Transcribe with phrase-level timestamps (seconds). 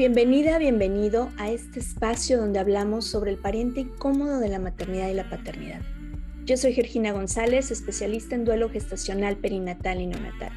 [0.00, 5.12] Bienvenida, bienvenido a este espacio donde hablamos sobre el pariente incómodo de la maternidad y
[5.12, 5.82] la paternidad.
[6.46, 10.52] Yo soy Georgina González, especialista en duelo gestacional, perinatal y neonatal,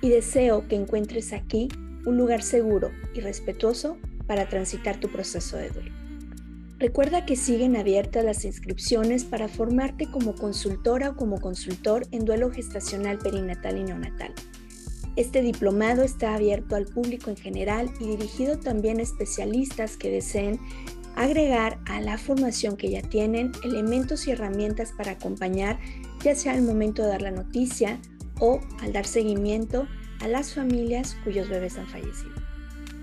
[0.00, 1.68] y deseo que encuentres aquí
[2.04, 5.92] un lugar seguro y respetuoso para transitar tu proceso de duelo.
[6.80, 12.50] Recuerda que siguen abiertas las inscripciones para formarte como consultora o como consultor en duelo
[12.50, 14.34] gestacional, perinatal y neonatal.
[15.20, 20.58] Este diplomado está abierto al público en general y dirigido también a especialistas que deseen
[21.14, 25.78] agregar a la formación que ya tienen elementos y herramientas para acompañar,
[26.24, 28.00] ya sea al momento de dar la noticia
[28.38, 29.86] o al dar seguimiento
[30.22, 32.32] a las familias cuyos bebés han fallecido.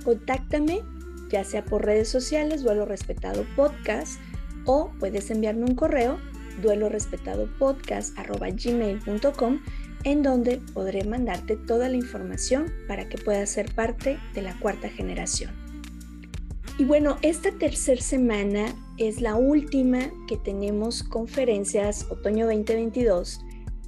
[0.03, 0.81] Contáctame,
[1.29, 4.19] ya sea por redes sociales, Duelo Respetado Podcast,
[4.65, 6.17] o puedes enviarme un correo,
[6.63, 9.59] duelorespetadopodcast.gmail.com
[10.07, 14.87] en donde podré mandarte toda la información para que puedas ser parte de la cuarta
[14.87, 15.53] generación.
[16.79, 23.41] Y bueno, esta tercera semana es la última que tenemos conferencias otoño 2022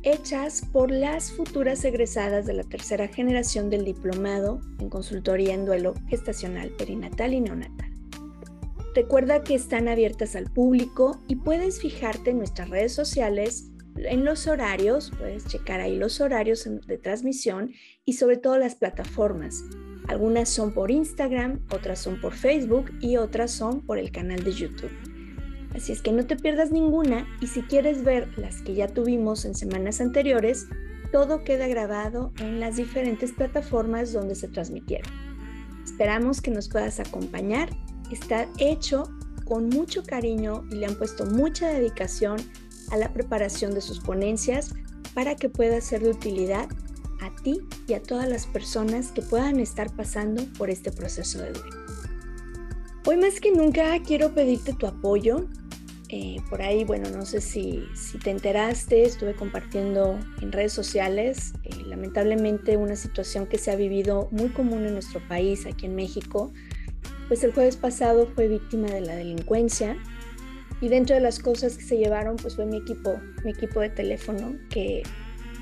[0.03, 5.94] hechas por las futuras egresadas de la tercera generación del diplomado en consultoría en duelo
[6.09, 7.94] gestacional, perinatal y neonatal.
[8.94, 13.69] Recuerda que están abiertas al público y puedes fijarte en nuestras redes sociales
[14.05, 17.72] en los horarios, puedes checar ahí los horarios de transmisión
[18.05, 19.64] y sobre todo las plataformas.
[20.08, 24.52] Algunas son por Instagram, otras son por Facebook y otras son por el canal de
[24.52, 24.92] YouTube.
[25.75, 29.45] Así es que no te pierdas ninguna y si quieres ver las que ya tuvimos
[29.45, 30.67] en semanas anteriores,
[31.11, 35.11] todo queda grabado en las diferentes plataformas donde se transmitieron.
[35.83, 37.70] Esperamos que nos puedas acompañar.
[38.11, 39.03] Está hecho
[39.45, 42.38] con mucho cariño y le han puesto mucha dedicación
[42.92, 44.73] a la preparación de sus ponencias
[45.14, 46.70] para que pueda ser de utilidad
[47.22, 51.52] a ti y a todas las personas que puedan estar pasando por este proceso de
[51.52, 51.78] duelo.
[53.06, 55.48] Hoy más que nunca quiero pedirte tu apoyo.
[56.10, 61.54] Eh, por ahí, bueno, no sé si, si, te enteraste, estuve compartiendo en redes sociales,
[61.64, 65.95] eh, lamentablemente una situación que se ha vivido muy común en nuestro país, aquí en
[65.95, 66.52] México,
[67.28, 69.98] pues el jueves pasado fue víctima de la delincuencia
[70.82, 73.90] y dentro de las cosas que se llevaron, pues fue mi equipo, mi equipo de
[73.90, 75.04] teléfono, que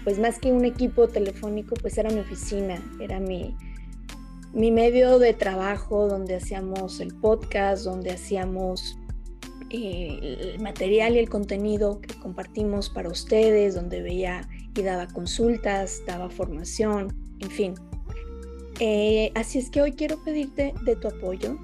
[0.04, 3.56] pues más que un equipo telefónico, pues era mi oficina, era mi,
[4.54, 8.98] mi medio de trabajo donde hacíamos el podcast, donde hacíamos
[9.70, 16.02] eh, el material y el contenido que compartimos para ustedes, donde veía y daba consultas,
[16.08, 17.74] daba formación, en fin.
[18.80, 21.58] Eh, así es que hoy quiero pedirte de tu apoyo.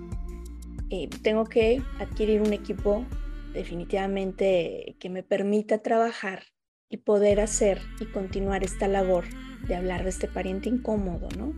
[0.90, 3.06] Eh, tengo que adquirir un equipo
[3.54, 6.44] definitivamente que me permita trabajar
[6.90, 9.26] y poder hacer y continuar esta labor
[9.68, 11.54] de hablar de este pariente incómodo, ¿no?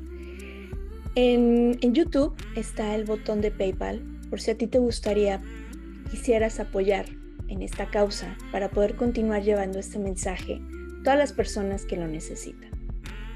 [1.15, 5.41] En, en, YouTube está el botón de PayPal por si a ti te gustaría,
[6.11, 7.05] quisieras apoyar
[7.47, 12.07] en esta causa para poder continuar llevando este mensaje a todas las personas que lo
[12.07, 12.71] necesitan.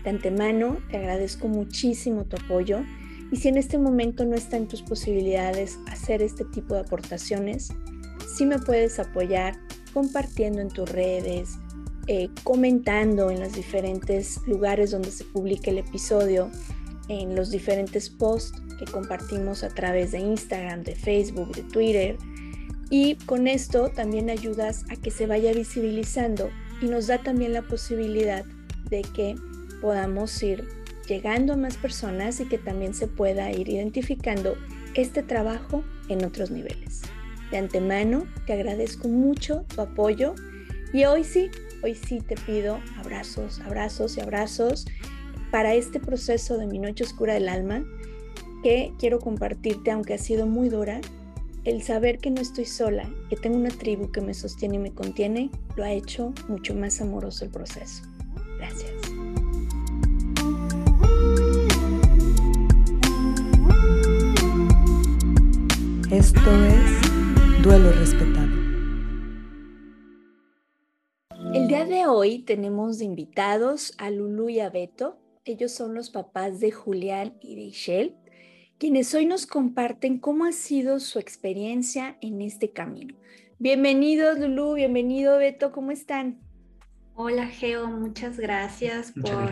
[0.03, 2.81] De antemano, te agradezco muchísimo tu apoyo
[3.31, 7.69] y si en este momento no está en tus posibilidades hacer este tipo de aportaciones,
[8.39, 9.59] sí me puedes apoyar
[9.93, 11.57] compartiendo en tus redes,
[12.07, 16.49] eh, comentando en los diferentes lugares donde se publica el episodio,
[17.09, 22.17] en los diferentes posts que compartimos a través de Instagram, de Facebook, de Twitter.
[22.89, 26.49] Y con esto también ayudas a que se vaya visibilizando
[26.81, 28.45] y nos da también la posibilidad
[28.89, 29.35] de que
[29.81, 30.65] podamos ir
[31.09, 34.55] llegando a más personas y que también se pueda ir identificando
[34.93, 37.01] este trabajo en otros niveles.
[37.51, 40.35] De antemano, te agradezco mucho tu apoyo
[40.93, 41.49] y hoy sí,
[41.83, 44.85] hoy sí te pido abrazos, abrazos y abrazos
[45.51, 47.83] para este proceso de mi noche oscura del alma
[48.63, 51.01] que quiero compartirte, aunque ha sido muy dura,
[51.63, 54.93] el saber que no estoy sola, que tengo una tribu que me sostiene y me
[54.93, 58.03] contiene, lo ha hecho mucho más amoroso el proceso.
[58.57, 58.91] Gracias.
[66.11, 67.08] Esto es
[67.63, 68.47] Duelo respetado.
[71.53, 75.19] El día de hoy tenemos de invitados a Lulu y a Beto.
[75.43, 78.15] Ellos son los papás de Julián y de Ishel,
[78.77, 83.15] quienes hoy nos comparten cómo ha sido su experiencia en este camino.
[83.57, 86.39] Bienvenidos Lulu, bienvenido Beto, ¿cómo están?
[87.15, 89.49] Hola Geo, muchas gracias por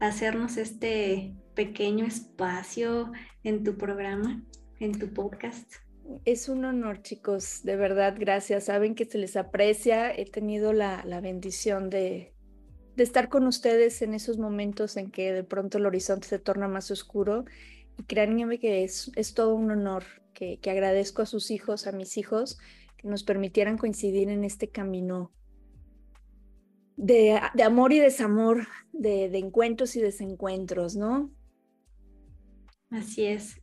[0.00, 3.12] hacernos este pequeño espacio
[3.44, 4.42] en tu programa,
[4.80, 5.83] en tu podcast.
[6.24, 8.64] Es un honor, chicos, de verdad, gracias.
[8.64, 10.14] Saben que se les aprecia.
[10.14, 12.34] He tenido la, bendición de,
[12.96, 16.68] de, estar con ustedes en esos momentos en que de pronto el horizonte se torna
[16.68, 17.44] más oscuro
[17.98, 20.04] Y créanme que es, es todo un honor
[20.34, 22.58] que, que agradezco a sus hijos, a mis hijos,
[22.96, 25.32] que nos permitieran coincidir en este camino
[26.96, 31.30] de, de amor y desamor, de, de, encuentros y desencuentros, ¿no?
[32.90, 33.60] Así es.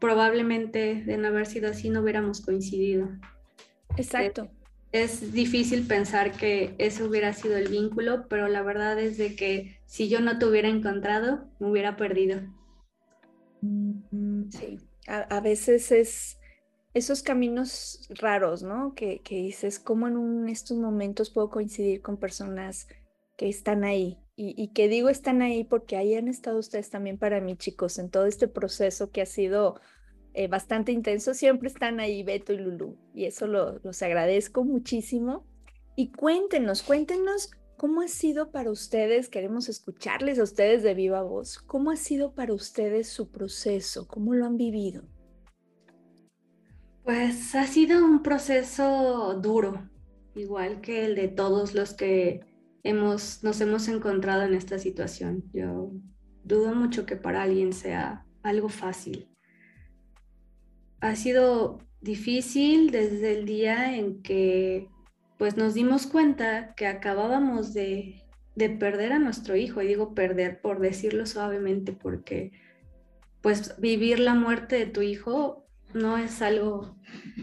[0.00, 3.08] Probablemente de no haber sido así no hubiéramos coincidido.
[3.96, 4.48] Exacto.
[4.92, 9.34] Es, es, difícil pensar que eso hubiera sido el vínculo, pero la verdad es de
[9.34, 12.40] que si yo no te hubiera encontrado, me hubiera perdido.
[14.50, 14.78] Sí,
[15.08, 16.38] a, a veces es
[16.94, 18.94] esos caminos raros, ¿no?
[18.94, 22.88] Que, que dices, ¿cómo en un, estos momentos puedo coincidir con personas
[23.36, 24.18] que están ahí?
[24.40, 28.08] Y, que digo están ahí porque ahí han estado ustedes también para mí, chicos, en
[28.08, 29.80] todo este proceso que ha sido
[30.32, 31.34] eh, bastante intenso.
[31.34, 35.44] Siempre están ahí Beto y Lulu y eso lo, los agradezco muchísimo.
[35.96, 41.58] Y cuéntenos, cuéntenos cómo ha sido para ustedes, queremos escucharles a ustedes de viva voz,
[41.58, 45.02] cómo ha sido para ustedes su proceso, cómo lo han vivido.
[47.02, 49.90] Pues ha sido un proceso duro,
[50.36, 52.47] igual que el de todos los que
[52.82, 55.44] hemos, nos hemos encontrado en esta situación.
[55.52, 55.92] Yo
[56.44, 59.28] dudo mucho que para alguien sea algo fácil.
[61.00, 64.88] Ha sido difícil desde el día en que
[65.38, 68.24] pues nos dimos cuenta que acabábamos de,
[68.56, 72.50] de perder a nuestro hijo, y digo perder por decirlo suavemente, porque
[73.40, 75.64] pues vivir la muerte de tu hijo
[75.94, 76.96] no es algo,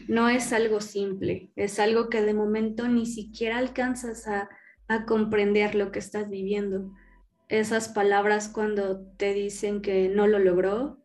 [0.10, 4.50] no es algo simple, es algo que de momento ni siquiera alcanzas a,
[4.88, 6.92] a comprender lo que estás viviendo.
[7.48, 11.00] Esas palabras cuando te dicen que no lo logró,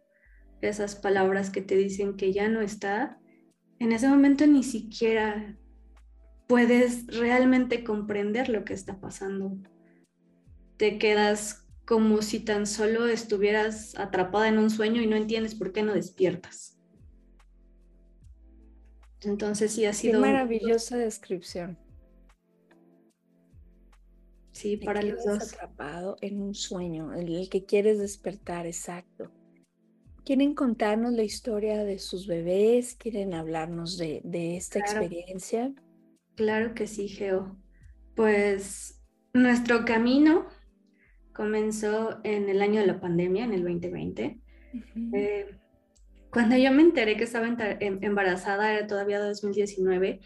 [0.61, 3.19] esas palabras que te dicen que ya no está,
[3.79, 5.59] en ese momento ni siquiera
[6.47, 9.57] puedes realmente comprender lo que está pasando.
[10.77, 15.73] Te quedas como si tan solo estuvieras atrapada en un sueño y no entiendes por
[15.73, 16.79] qué no despiertas.
[19.23, 20.21] Entonces sí ha sido...
[20.21, 21.79] Qué maravillosa descripción.
[24.61, 25.55] Sí, para los dos.
[25.55, 29.31] atrapado en un sueño, el que quieres despertar, exacto.
[30.25, 32.95] ¿Quieren contarnos la historia de sus bebés?
[32.95, 35.01] ¿Quieren hablarnos de, de esta Claro.
[35.01, 35.73] experiencia?
[36.37, 37.57] Claro que sí, Geo.
[38.15, 39.01] Pues
[39.33, 40.47] nuestro camino
[41.33, 44.39] comenzó en el año de la pandemia, en el 2020.
[44.75, 45.17] Ujú.
[45.17, 45.47] Eh,
[46.31, 50.21] cuando yo me enteré que estaba em- embarazada era todavía 2019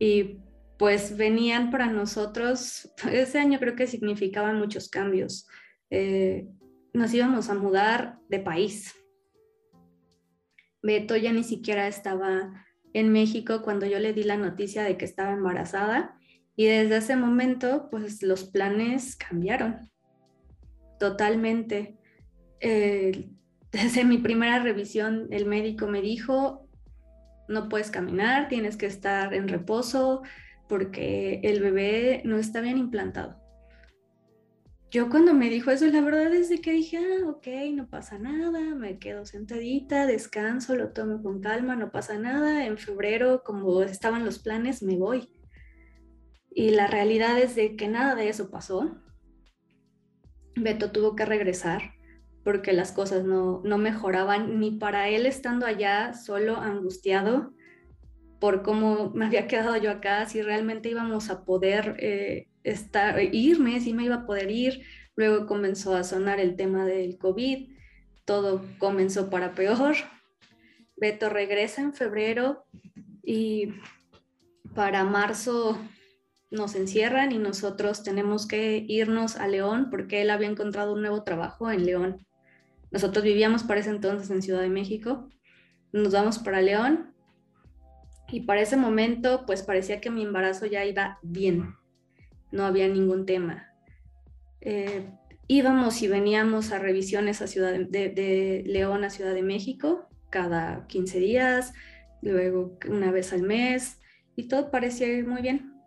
[0.00, 0.38] y
[0.78, 5.46] pues venían para nosotros, ese año creo que significaban muchos cambios.
[5.90, 6.46] Eh,
[6.94, 8.94] nos íbamos a mudar de país.
[10.82, 12.64] Beto ya ni siquiera estaba
[12.94, 16.16] en México cuando yo le di la noticia de que estaba embarazada
[16.56, 19.90] y desde ese momento pues los planes cambiaron
[20.98, 21.98] totalmente.
[22.60, 23.28] Eh,
[23.72, 26.68] desde mi primera revisión el médico me dijo,
[27.48, 30.22] no puedes caminar, tienes que estar en reposo
[30.68, 33.36] porque el bebé no está bien implantado.
[34.90, 38.18] Yo cuando me dijo eso, la verdad es de que dije, ah, ok, no pasa
[38.18, 42.64] nada, me quedo sentadita, descanso, lo tomo con calma, no pasa nada.
[42.64, 45.30] En febrero, como estaban los planes, me voy.
[46.50, 48.96] Y la realidad es de que nada de eso pasó.
[50.56, 51.82] Beto tuvo que regresar
[52.42, 57.52] porque las cosas no, no mejoraban ni para él estando allá solo angustiado
[58.40, 63.80] por cómo me había quedado yo acá, si realmente íbamos a poder eh, estar, irme,
[63.80, 64.82] si me iba a poder ir.
[65.16, 67.70] Luego comenzó a sonar el tema del COVID,
[68.24, 69.96] todo comenzó para peor.
[70.96, 72.64] Beto regresa en febrero
[73.22, 73.74] y
[74.74, 75.78] para marzo
[76.50, 81.24] nos encierran y nosotros tenemos que irnos a León porque él había encontrado un nuevo
[81.24, 82.26] trabajo en León.
[82.90, 85.28] Nosotros vivíamos para ese entonces en Ciudad de México.
[85.92, 87.14] Nos vamos para León
[88.30, 91.74] y para ese momento pues parecía que mi embarazo ya iba bien.
[92.50, 93.72] No había ningún tema.
[94.60, 95.10] Eh,
[95.46, 101.18] íbamos y veníamos a revisiones a Ciudad de, León a Ciudad de México cada 15
[101.20, 101.72] días,
[102.20, 104.00] luego una vez al mes
[104.36, 105.78] y todo parecía ir muy bien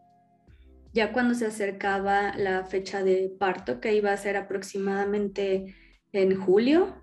[0.93, 5.75] ya cuando se acercaba la fecha de parto, que iba a ser aproximadamente
[6.12, 7.01] en julio,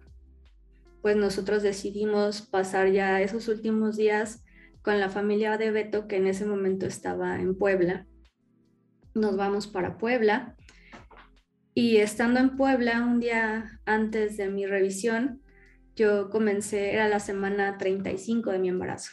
[1.00, 4.44] pues nosotros decidimos pasar ya esos últimos días
[4.88, 8.06] con la familia de Beto, que en ese momento estaba en Puebla.
[9.14, 10.56] Nos vamos para Puebla
[11.74, 15.42] y estando en Puebla un día antes de mi revisión,
[15.94, 19.12] yo comencé, era la semana 35 de mi embarazo,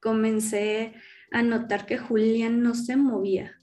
[0.00, 0.94] comencé
[1.30, 3.58] a notar que Julián no se movía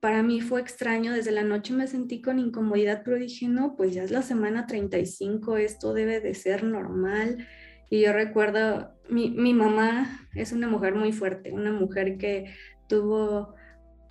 [0.00, 3.94] para mí fue extraño, desde la noche me sentí con incomodidad, pero dije, no, pues
[3.94, 7.48] ya es la semana 35, esto debe de ser normal.
[7.90, 12.54] Y yo recuerdo, mi, mamá es una mujer muy fuerte, una mujer que
[12.88, 13.54] tuvo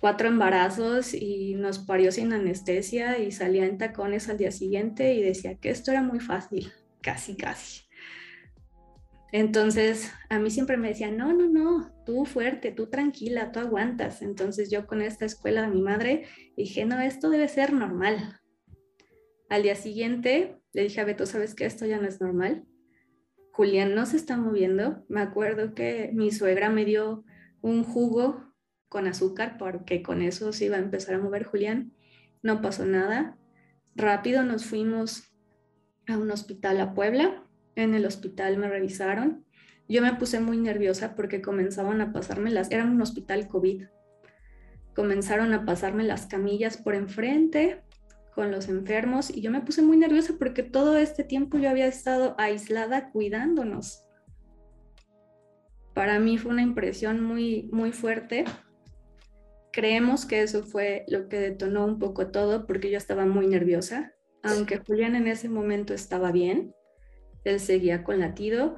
[0.00, 5.22] cuatro embarazos y nos parió sin anestesia y salía en tacones al día siguiente y
[5.22, 7.86] decía que esto era muy fácil, casi, casi.
[9.32, 14.22] Entonces, a mí siempre me decían, no, no, no, tú fuerte, tú tranquila, tú aguantas.
[14.22, 16.24] Entonces yo con esta escuela de mi madre
[16.56, 18.40] dije, no, esto debe ser normal.
[19.48, 21.66] Al día siguiente le dije a Beto, ¿sabes qué?
[21.66, 22.64] Esto ya no es normal.
[23.56, 25.02] Julián no se está moviendo.
[25.08, 27.24] Me acuerdo que mi suegra me dio
[27.62, 28.52] un jugo
[28.90, 31.94] con azúcar porque con eso se iba a empezar a mover Julián.
[32.42, 33.38] No pasó nada.
[33.94, 35.32] Rápido nos fuimos
[36.06, 37.44] a un hospital a Puebla.
[37.76, 39.46] En el hospital me revisaron.
[39.88, 43.84] Yo me puse muy nerviosa porque comenzaban a pasarme las, era un hospital COVID.
[44.94, 47.82] Comenzaron a pasarme las camillas por enfrente
[48.36, 51.88] con los enfermos y yo me puse muy nerviosa porque todo este tiempo yo había
[51.88, 54.04] estado aislada cuidándonos.
[55.92, 58.44] Para mí fue una impresión muy, muy fuerte
[59.76, 64.14] Creemos que eso fue lo que detonó un poco todo porque yo estaba muy nerviosa,
[64.42, 66.74] aunque Julián en ese momento estaba bien,
[67.44, 68.76] él seguía con latido,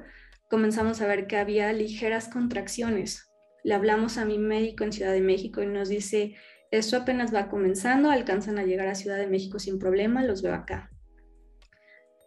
[0.49, 3.31] comenzamos a ver que había ligeras contracciones.
[3.63, 6.35] Le hablamos a mi médico en Ciudad de México y nos dice,
[6.71, 10.53] esto apenas va comenzando, alcanzan a llegar a Ciudad de México sin problema, los veo
[10.53, 10.91] acá.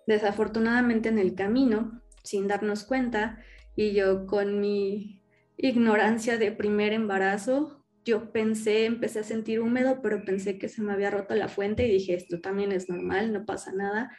[0.06, 3.38] Desafortunadamente en el camino, sin darnos cuenta,
[3.76, 5.22] y yo con mi
[5.56, 10.92] ignorancia de primer embarazo, yo pensé, empecé a sentir húmedo, pero pensé que se me
[10.92, 14.10] había roto la fuente y dije, esto también es normal, no pasa nada.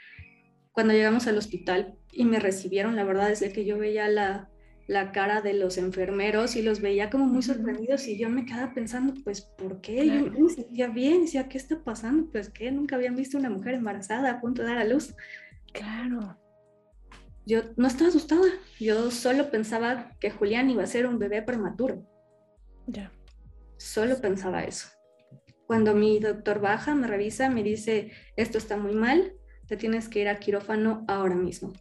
[0.72, 4.50] Cuando llegamos al hospital y me recibieron, la verdad es que yo veía la,
[4.88, 8.74] la cara de los enfermeros y los veía como muy sorprendidos y yo me quedaba
[8.74, 10.06] pensando, pues, ¿por qué?
[10.06, 12.30] Yo me sentía bien, decía, ¿qué está pasando?
[12.32, 15.16] Pues que nunca habían visto una mujer embarazada a punto de dar a luz.
[15.72, 16.38] Claro.
[17.46, 18.48] Yo no estaba asustada,
[18.80, 22.06] yo solo pensaba que Julián iba a ser un bebé prematuro.
[22.88, 23.12] Ya.
[23.78, 24.88] Solo pensaba eso.
[25.68, 29.34] Cuando mi doctor baja, me revisa, me dice, esto está muy mal,
[29.68, 31.74] te tienes que ir a quirófano ahora mismo.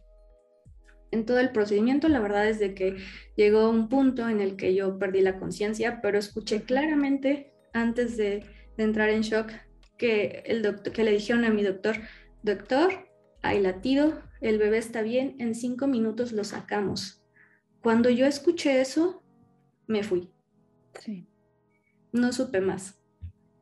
[1.13, 2.97] En todo el procedimiento, la verdad es de que
[3.35, 8.43] llegó un punto en el que yo perdí la conciencia, pero escuché claramente antes de,
[8.77, 9.51] entrar en shock
[9.97, 11.97] que, el doctor, que le dijeron a mi doctor,
[12.41, 13.07] doctor,
[13.43, 17.23] hay latido, el bebé está bien, en cinco minutos lo sacamos.
[17.83, 19.23] Cuando yo escuché eso,
[19.85, 20.31] me fui.
[20.99, 21.27] Sí.
[22.11, 22.99] No supe más.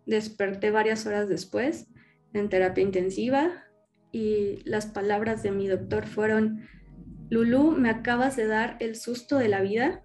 [0.05, 1.87] Desperté varias horas después
[2.33, 3.65] en terapia intensiva
[4.11, 6.67] y las palabras de mi doctor fueron,
[7.31, 10.03] Lulu, me acabas de dar el susto de la vida.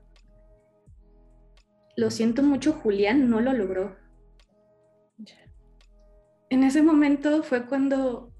[1.96, 3.96] Lo siento mucho, Julián no lo logró.
[6.50, 8.32] En ese momento fue cuando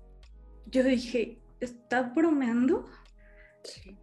[0.67, 2.85] yo dije, ¿está bromeando?
[3.65, 3.99] Sí.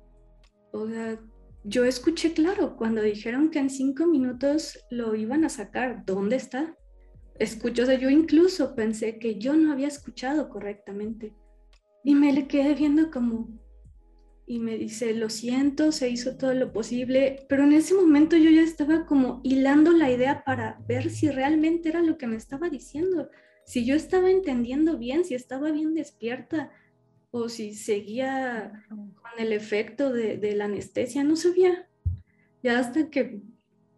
[0.74, 1.18] O sea,
[1.64, 6.04] yo escuché claro cuando dijeron que en cinco minutos lo iban a sacar.
[6.06, 6.76] ¿Dónde está?
[7.40, 11.34] Escucho, o sea, yo incluso pensé que yo no había escuchado correctamente.
[12.04, 13.48] Y me le quedé viendo como,
[14.46, 18.50] y me dice, lo siento, se hizo todo lo posible, pero en ese momento yo
[18.50, 22.70] ya estaba como hilando la idea para ver si realmente era lo que me estaba
[22.70, 23.30] diciendo,
[23.66, 26.72] si yo estaba entendiendo bien, si estaba bien despierta,
[27.36, 31.90] o si seguía con el efecto de, la anestesia, no sabía.
[32.62, 33.42] Ya hasta que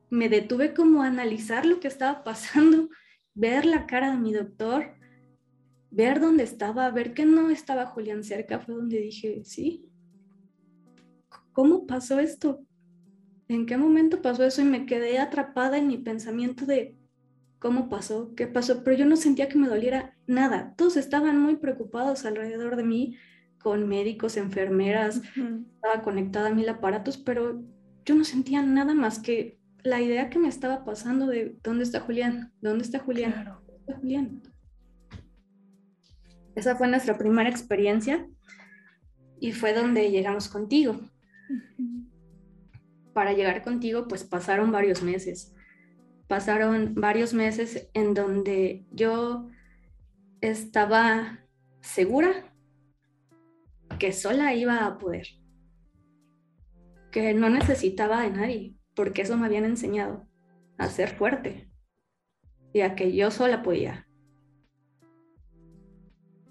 [0.09, 2.87] me detuve como a analizar lo que estaba pasando,
[3.33, 4.95] ver la cara de mi doctor,
[5.91, 9.89] ver dónde estaba, ver que no estaba Julián cerca, fue donde dije, sí,
[11.55, 12.59] ¿cómo pasó esto?
[13.47, 14.61] ¿En qué momento pasó eso?
[14.61, 16.97] Y me quedé atrapada en mi pensamiento de
[17.59, 20.73] cómo pasó, qué pasó, pero yo no sentía que me doliera nada.
[20.75, 23.15] Todos estaban muy preocupados alrededor de mí,
[23.57, 25.21] con médicos, enfermeras,
[25.75, 27.63] estaba conectada a mil aparatos, pero
[28.03, 32.01] yo no sentía nada más que la idea que me estaba pasando de dónde está
[32.01, 34.41] Julián, dónde está Julián, ¿Dónde está Julián.
[36.53, 38.27] Esa fue nuestra primera experiencia
[39.39, 40.99] y fue donde llegamos contigo.
[43.13, 45.55] Para llegar contigo, pues pasaron varios meses
[46.27, 49.49] pasaron varios meses en donde yo
[50.41, 51.39] estaba
[51.81, 52.53] segura
[53.99, 55.27] que sola iba a poder,
[57.11, 60.27] que no necesitaba de nadie, porque eso me habían enseñado
[60.77, 61.69] a ser fuerte
[62.73, 64.07] y a que yo sola podía.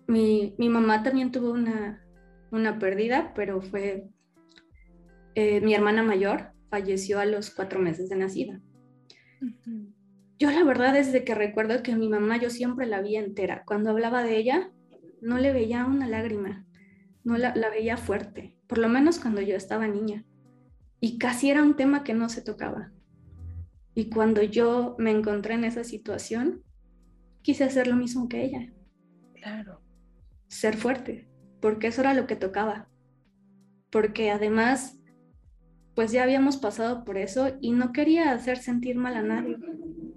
[0.07, 2.07] Mi, mamá también tuvo una,
[2.51, 4.09] una pérdida, pero fue
[5.35, 8.61] mi hermana mayor, falleció a los cuatro meses de nacida.
[9.41, 9.51] Yo
[10.39, 13.63] yo la verdad es de que recuerdo que mi mamá yo siempre la vi entera.
[13.65, 14.73] Cuando hablaba de ella,
[15.21, 16.67] no le veía una lágrima,
[17.23, 20.25] no la, la veía fuerte, por lo menos cuando yo estaba niña.
[21.01, 22.93] Y casi era un tema que no se tocaba.
[23.95, 26.65] Y cuando yo me encontré en esa situación,
[27.43, 28.73] quise hacer lo mismo que ella.
[29.35, 29.81] Claro.
[30.49, 31.29] Ser fuerte,
[31.61, 32.89] porque eso era lo que tocaba.
[33.91, 34.99] Porque además,
[35.95, 39.57] pues ya habíamos pasado por eso y no quería hacer sentir mal a nadie,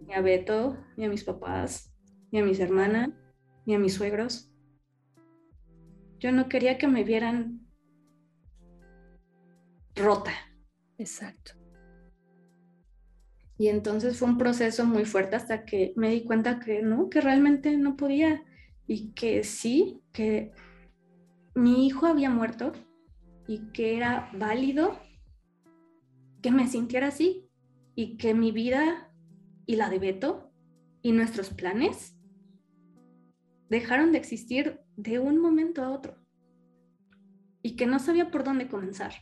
[0.07, 1.93] ni a Beto, ni a mis papás,
[2.31, 3.09] ni a mis hermanas,
[3.65, 4.51] ni a mis suegros.
[6.19, 7.67] Yo no quería que me vieran
[9.95, 10.31] rota.
[10.97, 11.53] Exacto.
[13.59, 17.21] Y entonces fue un proceso muy fuerte hasta que me di cuenta que no, que
[17.21, 18.43] realmente no podía
[18.87, 20.51] y que sí, que
[21.55, 22.71] mi hijo había muerto
[23.47, 24.99] y que era válido
[26.41, 27.49] que me sintiera así
[27.95, 29.11] y que mi vida
[29.65, 30.51] y la de Beto
[31.01, 32.17] y nuestros planes
[33.69, 36.17] dejaron de existir de un momento a otro
[37.61, 39.13] y que no sabía por dónde comenzar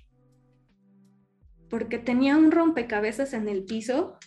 [1.70, 4.18] porque tenía un rompecabezas en el piso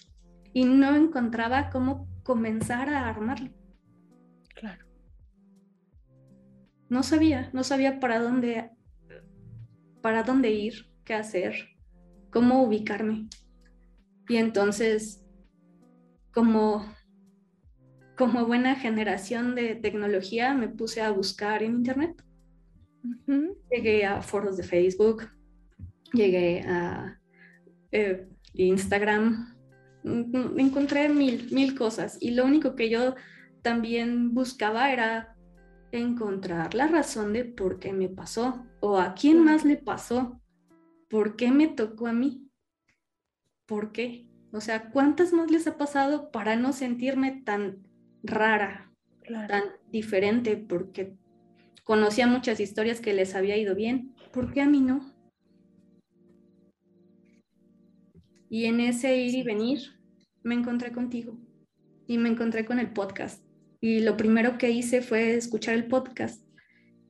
[0.53, 3.51] y no encontraba cómo comenzar a armarlo.
[4.55, 4.85] Claro.
[6.89, 8.71] No sabía, no sabía para dónde,
[10.03, 11.55] para dónde ir, qué hacer,
[12.31, 13.29] cómo ubicarme.
[14.29, 15.25] Y entonces,
[16.33, 16.85] como,
[18.17, 22.23] como buena generación de tecnología, me puse a buscar en internet.
[23.71, 25.29] Llegué a foros de Facebook,
[26.13, 27.19] llegué a
[27.93, 29.57] eh, Instagram,
[30.05, 32.19] mm, encontré mil, mil cosas.
[32.21, 33.15] Y lo único que yo
[33.63, 35.37] también buscaba era
[35.93, 40.41] encontrar la razón de por qué me pasó o a quién más le pasó,
[41.09, 42.49] por qué me tocó a mí,
[43.67, 44.27] por qué.
[44.53, 47.87] O sea, ¿cuántas más les ha pasado para no sentirme tan
[48.23, 48.93] rara,
[49.49, 50.57] tan diferente?
[50.57, 51.17] Porque
[51.85, 55.13] conocía muchas historias que les había ido bien, ¿por qué a mí no?
[58.51, 59.81] Y en ese ir y venir
[60.43, 61.39] me encontré contigo
[62.07, 63.45] y me encontré con el podcast.
[63.81, 66.43] Y lo primero que hice fue escuchar el podcast.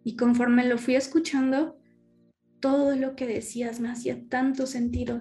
[0.04, 1.77] Y conforme lo fui escuchando,
[2.60, 5.20] todo lo que decías me hacía tanto sentido.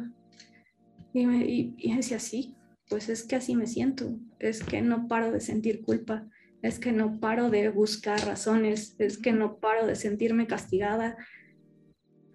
[1.13, 2.55] Y, me, y, decía, sí,
[2.89, 4.19] pues es que así me siento.
[4.39, 6.27] Es que no paro de sentir culpa.
[6.61, 8.95] Es que no paro de buscar razones.
[8.99, 11.17] Es que no paro de sentirme castigada.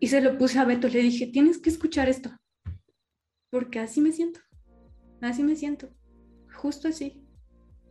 [0.01, 0.89] Y se lo puse a Beto.
[0.89, 2.33] Le dije, tienes que escuchar esto
[3.53, 4.41] porque así me siento,
[5.21, 5.95] así me siento,
[6.55, 7.23] justo así.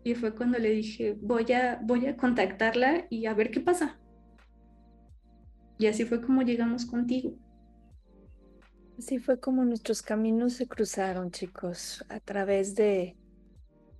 [0.04, 4.01] Y fue cuando le dije, voy a, voy a contactarla y a ver qué pasa.
[5.82, 7.34] Y así fue como llegamos contigo.
[9.00, 13.18] Así fue como nuestros caminos se cruzaron, chicos, a través de,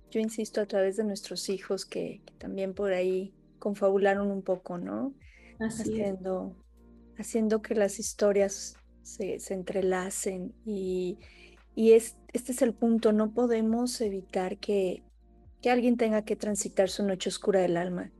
[0.08, 5.12] yo insisto, a través de nuestros hijos que, también por ahí confabularon un poco, ¿no?
[5.58, 6.56] haciendo,
[7.18, 11.18] haciendo que las historias se, se entrelacen y,
[11.74, 15.02] y es, este es el punto, no podemos evitar que,
[15.60, 18.12] que alguien tenga que transitar su noche oscura del alma.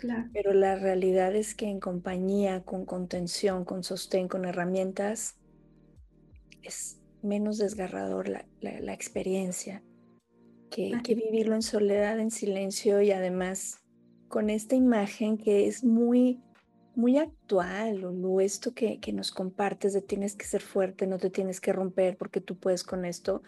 [0.00, 0.30] Claro.
[0.32, 5.36] Pero la realidad es que en compañía, con contención, con sostén, con herramientas,
[6.62, 9.82] es menos desgarrador la, la, experiencia
[10.70, 13.80] que, que, vivirlo en soledad, en silencio y además
[14.28, 16.40] con esta imagen que es muy
[16.94, 21.28] muy actual, Lulu, esto que, que nos compartes de tienes que ser fuerte, no te
[21.28, 23.42] tienes que romper porque tú puedes con esto,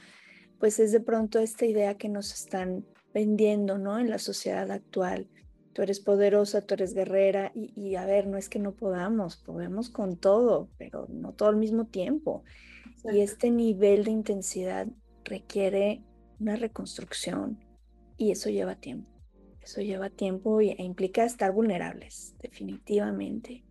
[0.59, 2.85] pues es de pronto esta idea que nos están
[3.15, 3.99] vendiendo, ¿no?
[3.99, 5.29] En la sociedad actual.
[5.73, 9.37] Tú eres poderosa, tú eres guerrera y, y a ver, no es que no podamos,
[9.37, 12.45] podemos con todo, pero no todo al mismo tiempo.
[13.13, 14.87] Y este nivel de intensidad
[15.25, 16.03] requiere
[16.39, 17.59] una reconstrucción
[18.17, 19.11] y eso lleva tiempo.
[19.63, 23.65] Eso lleva tiempo e implica estar vulnerables, definitivamente.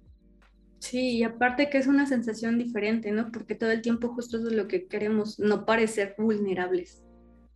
[0.79, 3.31] Sí, y aparte que es una sensación diferente, ¿no?
[3.31, 7.03] Porque todo el tiempo justo eso es lo que queremos, no parecer vulnerables.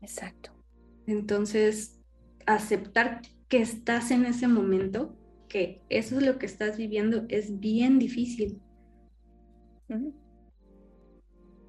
[0.01, 0.51] Exacto.
[1.07, 2.01] Entonces,
[2.45, 5.15] aceptar que estás en ese momento,
[5.47, 8.59] que eso es lo que estás viviendo, es bien difícil.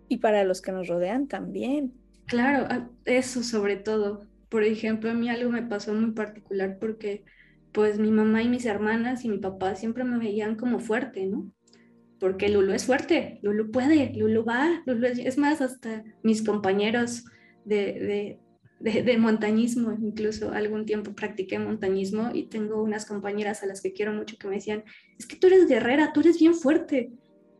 [0.08, 1.92] Y para los que nos rodean también.
[2.26, 2.66] Claro,
[3.04, 7.24] eso sobre todo por ejemplo, a mí algo me pasó muy particular porque
[7.72, 11.52] pues mi mamá y mis hermanas y mi papá siempre me veían como fuerte, ¿no?
[12.18, 17.24] Porque Lulu es fuerte, Lulu puede, Lulu va, Lulu es, más, hasta mis compañeros
[17.64, 18.40] de, de,
[18.78, 24.12] de, montañismo, incluso algún tiempo practiqué montañismo y tengo unas compañeras a las que quiero
[24.12, 24.84] mucho que me decían,
[25.18, 27.10] es que tú eres guerrera, tú eres bien fuerte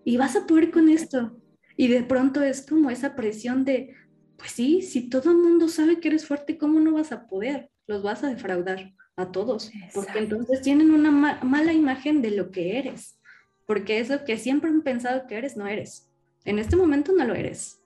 [0.05, 1.40] y vas a poder con esto.
[1.76, 3.94] Y de pronto es como esa presión de,
[4.37, 7.70] pues sí, si todo el mundo sabe que eres fuerte, ¿cómo no vas a poder?
[7.87, 12.79] Los vas a defraudar a todos, porque entonces tienen una mala imagen de lo que
[12.79, 13.18] eres,
[13.66, 16.11] porque eso que siempre han pensado que eres, no eres.
[16.44, 17.81] En este momento no lo eres.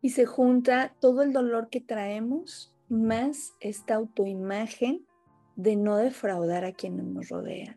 [0.00, 5.06] Y se junta todo el dolor que traemos más esta autoimagen
[5.56, 7.76] de no defraudar a quienes nos rodean.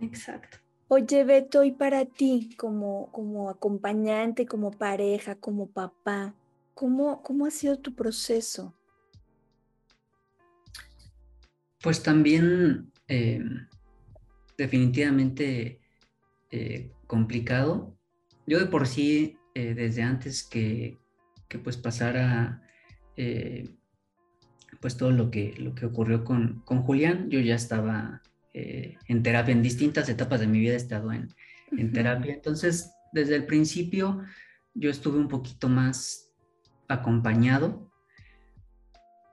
[0.00, 0.58] Exacto.
[0.88, 6.34] Oye, Beto, y para ti, como, como acompañante, como pareja, como papá,
[6.74, 8.74] ¿cómo, cómo ha sido tu proceso?
[11.80, 13.42] Pues también eh,
[14.58, 15.80] definitivamente
[16.50, 17.96] eh, complicado.
[18.46, 20.98] Yo de por sí, eh, desde antes que,
[21.52, 22.62] que pues pasara
[24.80, 29.22] pues todo lo que, lo que ocurrió con, con Julián, yo ya estaba eh, en
[29.22, 31.28] terapia, en distintas etapas de mi vida he estado en,
[31.92, 32.34] terapia.
[32.34, 34.22] Entonces, desde el principio
[34.74, 36.30] yo estuve un poquito más
[36.88, 37.90] acompañado,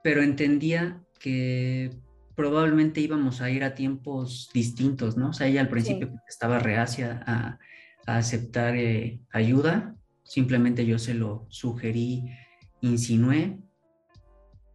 [0.02, 1.90] pero entendía que
[2.34, 5.30] probablemente íbamos a ir a tiempos distintos, ¿no?
[5.30, 7.58] O sea, ella al principio estaba reacia a,
[8.06, 9.94] aceptar eh, ayuda,
[10.30, 12.22] simplemente yo se lo sugerí,
[12.82, 13.58] insinué,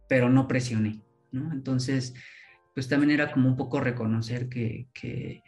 [0.06, 1.00] pero no presioné,
[1.32, 1.50] ¿no?
[1.50, 2.12] Entonces,
[2.74, 5.42] pues también era como un poco reconocer que, que,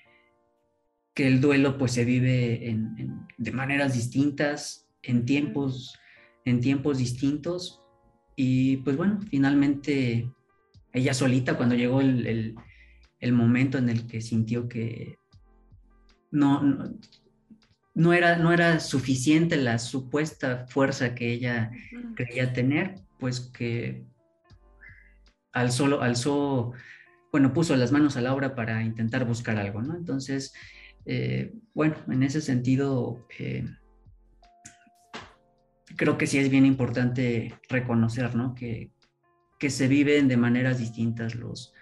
[1.15, 2.79] el duelo pues se vive
[3.37, 5.99] de maneras distintas, en tiempos,
[6.47, 7.83] en tiempos distintos.
[8.35, 10.33] Y pues bueno, finalmente
[10.95, 12.55] ella solita cuando llegó el,
[13.33, 15.19] momento en el que sintió que
[16.31, 16.63] no,
[18.13, 21.73] era, no era suficiente la supuesta fuerza que ella
[22.15, 24.05] creía tener, pues que
[25.53, 26.73] alzó, alzó
[27.33, 29.97] bueno, puso las manos a la obra para intentar buscar algo, ¿no?
[29.97, 30.55] Entonces,
[31.07, 33.67] eh, bueno, en ese sentido, eh,
[35.97, 38.55] creo que sí es bien importante reconocer, ¿no?
[38.55, 38.93] Que,
[39.69, 41.75] se viven de maneras distintas los,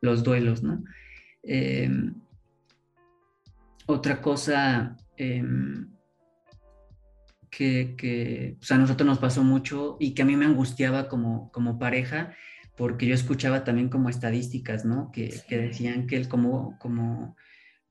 [0.00, 0.82] los duelos, ¿no?
[1.44, 1.88] Eh,
[3.86, 5.88] otra cosa em,
[7.50, 11.78] que, pues, a nosotros nos pasó mucho y que a mí me angustiaba como, como
[11.78, 12.34] pareja
[12.76, 15.10] porque yo escuchaba también como estadísticas, ¿no?
[15.12, 17.36] Que, decían que él como, como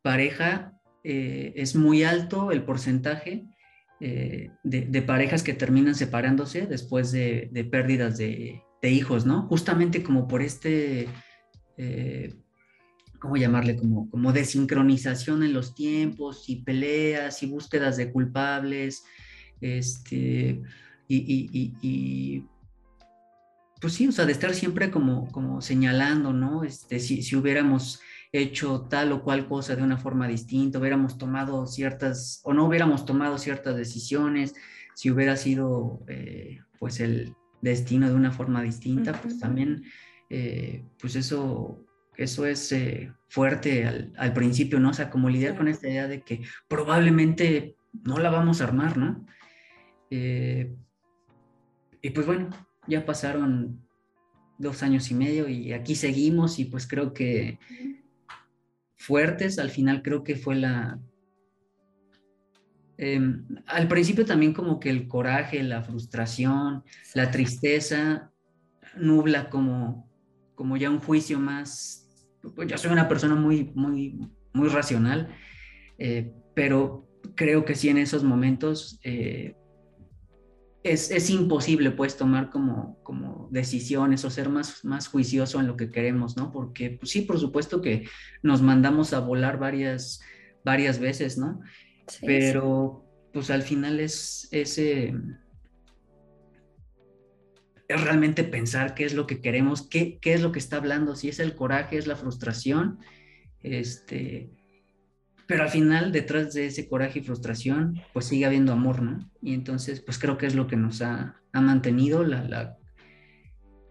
[0.02, 3.46] pareja eh, es muy alto el porcentaje
[4.00, 9.44] eh, de, parejas que terminan separándose después de, pérdidas de, hijos, ¿no?
[9.44, 11.08] Justamente como por este,
[11.78, 12.34] eh,
[13.24, 13.76] ¿cómo llamarle?
[13.76, 19.04] Como, como desincronización en los tiempos y peleas y búsquedas de culpables,
[19.60, 20.62] este,
[21.08, 22.44] y
[23.84, 26.64] pues sí, o sea, de estar siempre como, como señalando, ¿no?
[26.64, 28.00] Este, si, si hubiéramos
[28.32, 33.06] hecho tal o cual cosa de una forma distinta, hubiéramos tomado ciertas, o no hubiéramos
[33.06, 34.56] tomado ciertas decisiones,
[34.96, 39.84] si hubiera sido, eh, pues, el destino de una forma distinta, pues también,
[40.30, 41.83] eh, pues eso,
[42.18, 44.90] eso es eh, fuerte al, al, principio, ¿no?
[44.90, 48.98] O sea, como lidiar con esta idea de que probablemente no la vamos a armar,
[48.98, 49.26] ¿no?
[50.16, 52.52] y pues bueno,
[52.86, 53.84] ya pasaron
[54.58, 57.58] dos años y medio y aquí seguimos y pues creo que
[58.96, 61.00] fuertes, al final creo que fue la...
[62.98, 68.32] Em, al principio también como que el coraje, la frustración, la tristeza
[68.96, 70.10] nubla como,
[70.56, 72.03] como ya un juicio más,
[72.56, 74.20] pues yo soy una persona muy, muy,
[74.54, 75.36] muy racional,
[75.98, 79.56] eh, pero creo que sí en esos momentos eh,
[80.84, 85.90] es, imposible pues tomar como, como decisiones o ser más, más juicioso en lo que
[85.90, 86.52] queremos, ¿no?
[86.52, 88.08] Porque pues, sí, por supuesto que
[88.42, 90.20] nos mandamos a volar varias,
[90.66, 91.62] varias veces, ¿no?
[92.22, 95.16] Pero pues al final es ese...
[97.88, 101.16] es realmente pensar qué es lo que queremos, qué, qué es lo que está hablando,
[101.16, 103.00] si es el coraje, es la frustración,
[103.62, 104.52] este,
[105.48, 109.30] pero al final detrás de ese coraje y frustración, pues sigue habiendo amor, ¿no?
[109.42, 112.78] Y entonces, pues creo que es lo que nos ha, mantenido la,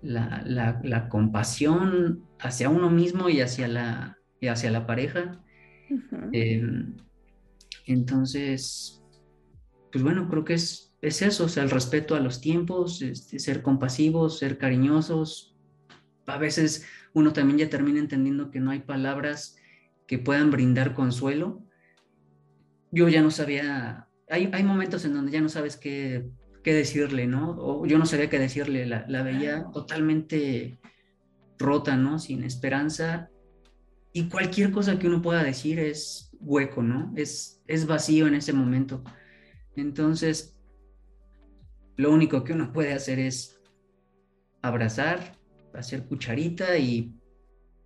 [0.02, 0.42] la,
[0.82, 5.40] la, compasión hacia uno mismo y hacia la, y hacia la pareja.
[6.32, 6.96] Em,
[7.86, 9.02] entonces,
[9.92, 13.40] pues bueno, creo que es, es eso, o sea, el respeto a los tiempos, este,
[13.40, 15.56] ser compasivos, ser cariñosos.
[16.26, 19.56] A veces uno también ya termina entendiendo que no hay palabras
[20.06, 21.64] que puedan brindar consuelo.
[22.92, 26.30] Yo ya no sabía, hay, hay momentos en donde ya no sabes qué,
[26.62, 27.56] qué decirle, ¿no?
[27.58, 30.78] O yo no sabía qué decirle, la, la veía totalmente
[31.58, 32.20] rota, ¿no?
[32.20, 33.28] Sin esperanza.
[34.12, 37.12] Y cualquier cosa que uno pueda decir es hueco, ¿no?
[37.16, 39.02] Es, es vacío en ese momento.
[39.74, 40.56] Entonces,
[41.96, 43.60] lo único que uno puede hacer es
[44.62, 45.36] abrazar,
[45.74, 47.14] hacer cucharita y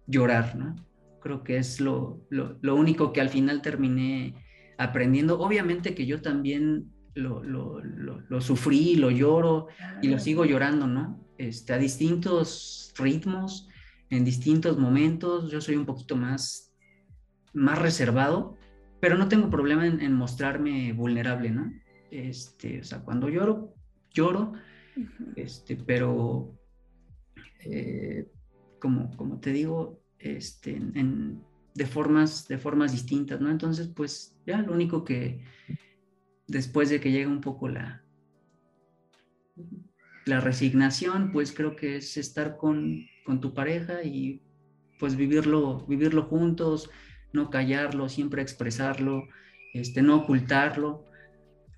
[0.07, 0.77] llorar, ¿no?
[1.21, 4.35] Creo que es lo, lo, único que al final terminé
[4.79, 5.41] aprendiendo.
[5.41, 9.69] Obviamente que yo también lo, lo sufrí, lo lloro
[10.03, 11.27] y lo sigo llorando, ¿no?
[11.39, 13.69] Este, a distintos ritmos,
[14.11, 15.51] en distintos momentos.
[15.51, 16.75] Yo soy un poquito más,
[17.53, 18.57] más reservado,
[19.01, 21.73] pero no tengo problema en, mostrarme vulnerable, ¿no?
[22.11, 23.75] Este, o sea, cuando lloro,
[24.13, 24.53] lloro,
[25.35, 26.59] este, pero
[27.65, 28.31] eh,
[28.81, 31.43] como, como te digo, este, en,
[31.75, 33.51] de, formas, de formas distintas, ¿no?
[33.51, 35.45] Entonces, pues ya lo único que
[36.47, 38.05] después de que llega un poco la,
[40.25, 44.43] la resignación, pues creo que es estar con, con tu pareja y
[44.99, 46.91] pues vivirlo, vivirlo juntos,
[47.33, 49.29] no callarlo, siempre expresarlo,
[49.75, 51.05] este, no ocultarlo.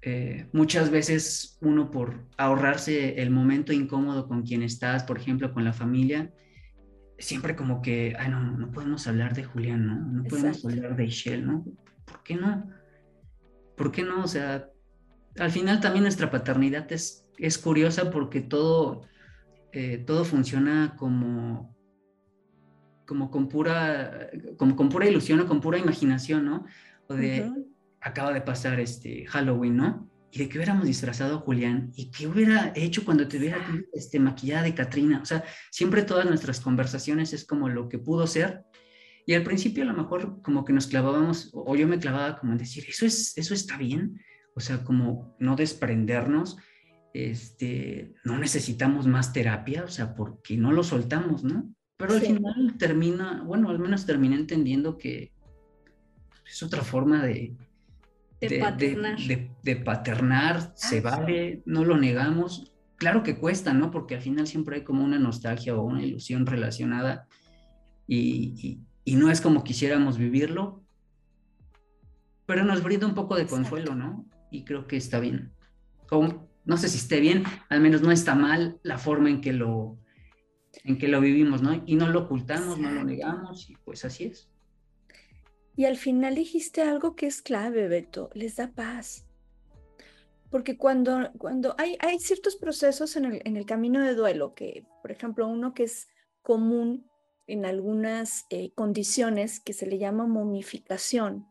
[0.01, 5.65] Eh, muchas veces uno por ahorrarse el momento incómodo con quien estás, por ejemplo, con
[5.65, 6.33] la familia,
[7.19, 9.97] siempre como que, ay, no, no podemos hablar de Julián, ¿no?
[9.97, 11.65] No podemos hablar de Ishel, ¿no?
[12.05, 12.71] ¿Por qué no?
[13.77, 14.23] ¿Por qué no?
[14.23, 14.69] O sea,
[15.39, 19.03] al final también nuestra paternidad es, es curiosa porque todo,
[19.73, 21.77] eh, todo funciona como,
[23.05, 26.67] como con pura, como con pura ilusión o con pura imaginación, ¿no?
[27.09, 27.51] O de,
[28.01, 30.09] acaba de pasar este Halloween, ¿no?
[30.31, 33.59] y de qué hubiéramos disfrazado a Julián y qué hubiera hecho cuando te hubiera
[33.93, 35.21] este, maquillada de Katrina.
[35.23, 38.65] O sea, siempre todas nuestras conversaciones es como lo que pudo ser.
[39.27, 42.53] Y al principio a lo mejor como que nos clavábamos, o yo me clavaba como
[42.53, 44.21] en decir, eso, es, eso está bien.
[44.55, 46.59] O sea, como no desprendernos,
[47.15, 51.73] este, no necesitamos más terapia, o sea, porque no lo soltamos, ¿no?
[51.97, 55.33] Pero al final termina, bueno, al menos terminé entendiendo que
[56.49, 57.57] es otra forma de,
[58.41, 59.19] de, paternar.
[59.19, 62.73] De, paternar, se ah, vale, no lo negamos.
[62.97, 63.91] Claro que cuesta, ¿no?
[63.91, 67.27] Porque al final siempre hay como una nostalgia o una ilusión relacionada
[68.07, 70.83] y, no es como quisiéramos vivirlo,
[72.47, 74.27] pero nos brinda un poco de consuelo, ¿no?
[74.51, 75.53] Y creo que está bien.
[76.65, 79.99] no sé si esté bien, al menos no está mal la forma en que lo,
[80.85, 81.83] en que lo vivimos, ¿no?
[81.87, 84.51] Y no lo ocultamos, no lo negamos y pues así es.
[85.79, 89.25] Y al final dijiste algo que es clave, Beto, les da paz.
[90.51, 94.85] Porque cuando, cuando hay, hay ciertos procesos en el, en el camino de duelo, que
[95.03, 96.09] por ejemplo uno que es
[96.43, 97.09] común
[97.47, 101.47] en algunas eh, condiciones que se le llama momificación,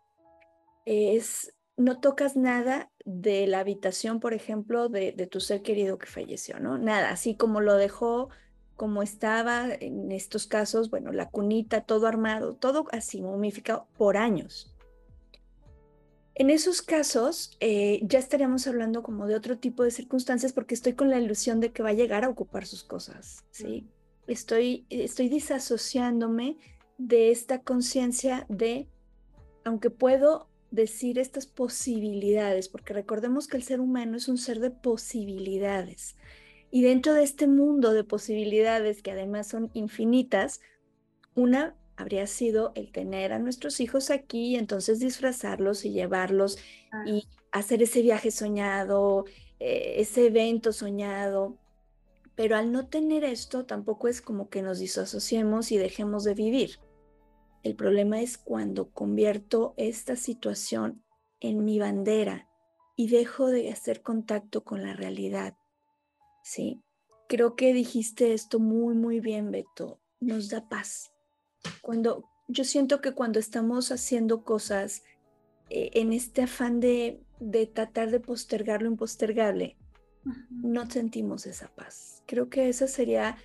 [0.85, 6.07] es no tocas nada de la habitación, por ejemplo, de, de, tu ser querido que
[6.07, 6.77] falleció, ¿no?
[6.77, 8.27] Nada, así como lo dejó
[8.77, 14.73] como estaba en estos casos, bueno, la cunita, todo armado, todo así momificado por años.
[16.35, 20.93] En esos casos eh, ya estaríamos hablando como de otro tipo de circunstancias porque estoy
[20.93, 23.87] con la ilusión de que va a llegar a ocupar sus cosas, ¿sí?
[24.27, 26.57] Estoy, estoy disasociándome
[26.99, 28.87] de esta conciencia de,
[29.65, 34.69] aunque puedo decir estas posibilidades, porque recordemos que el ser humano es un ser de
[34.69, 36.15] posibilidades.
[36.71, 40.62] Y dentro de este mundo de posibilidades que además son infinitas,
[41.34, 46.58] una habría sido el tener a nuestros hijos aquí y entonces disfrazarlos y llevarlos
[46.91, 47.03] ah.
[47.08, 49.25] y hacer ese viaje soñado,
[49.60, 51.58] eh, ese evento soñado.
[52.36, 56.80] Pero al no tener esto, tampoco es como que nos disasociemos y dejemos de vivir.
[57.63, 61.03] El problema es cuando convierto esta situación
[61.39, 62.47] en mi bandera
[62.95, 65.56] y dejo de hacer contacto con la realidad
[66.47, 66.81] ¿sí?
[67.27, 69.99] Creo que dijiste esto muy, muy bien, Beto.
[70.21, 71.12] Nos da paz.
[71.81, 75.03] Cuando yo siento que cuando estamos haciendo cosas
[75.69, 79.75] eh, en este afán de, de, tratar de postergar lo impostergable,
[80.49, 82.23] no sentimos esa paz.
[82.25, 83.38] Creo que esa sería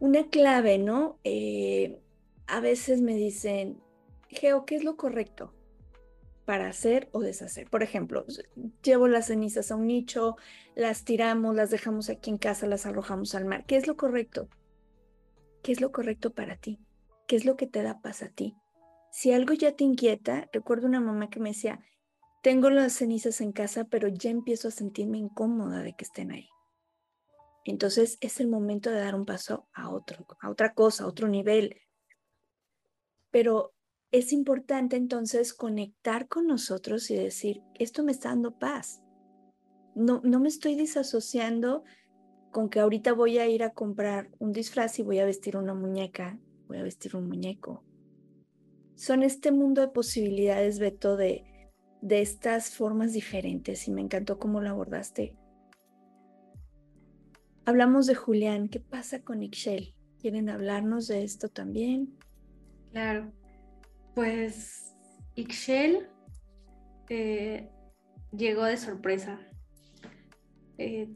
[0.00, 1.18] una clave, ¿no?
[1.22, 2.00] Eh,
[2.48, 3.80] a veces me dicen,
[4.28, 5.54] Geo, ¿qué es lo correcto?
[6.48, 7.68] Para hacer o deshacer.
[7.68, 8.24] Por ejemplo,
[8.82, 10.36] llevo las cenizas a un nicho,
[10.74, 13.66] las tiramos, las dejamos aquí en casa, las arrojamos al mar.
[13.66, 14.48] ¿Qué es lo correcto?
[15.62, 16.80] ¿Qué es lo correcto para ti?
[17.26, 18.56] ¿Qué es lo que te da paz a ti?
[19.12, 21.84] Si algo ya te inquieta, recuerdo una mamá que me decía,
[22.42, 26.48] tengo las cenizas en casa, pero ya empiezo a sentirme incómoda de que estén ahí.
[27.66, 31.28] Entonces es el momento de dar un paso a otro, a otra cosa, a otro
[31.28, 31.76] nivel.
[33.30, 33.74] Pero
[34.10, 39.02] es importante entonces conectar con nosotros y decir, esto me está dando paz.
[39.94, 41.84] No, no me estoy disasociando
[42.50, 45.74] con que ahorita voy a ir a comprar un disfraz y voy a vestir una
[45.74, 47.84] muñeca, voy a vestir un muñeco.
[48.94, 51.44] Son este mundo de posibilidades, Beto, de,
[52.00, 55.36] de estas formas diferentes y me encantó cómo lo abordaste.
[57.64, 59.94] hablamos de Julián, ¿qué pasa con Ixchel?
[60.18, 62.16] ¿Quieren hablarnos de esto también?
[62.90, 63.30] Claro,
[64.18, 64.96] pues
[65.36, 66.08] Ixchel
[67.08, 67.70] eh,
[68.32, 69.38] llegó de sorpresa.
[70.76, 71.14] Eh,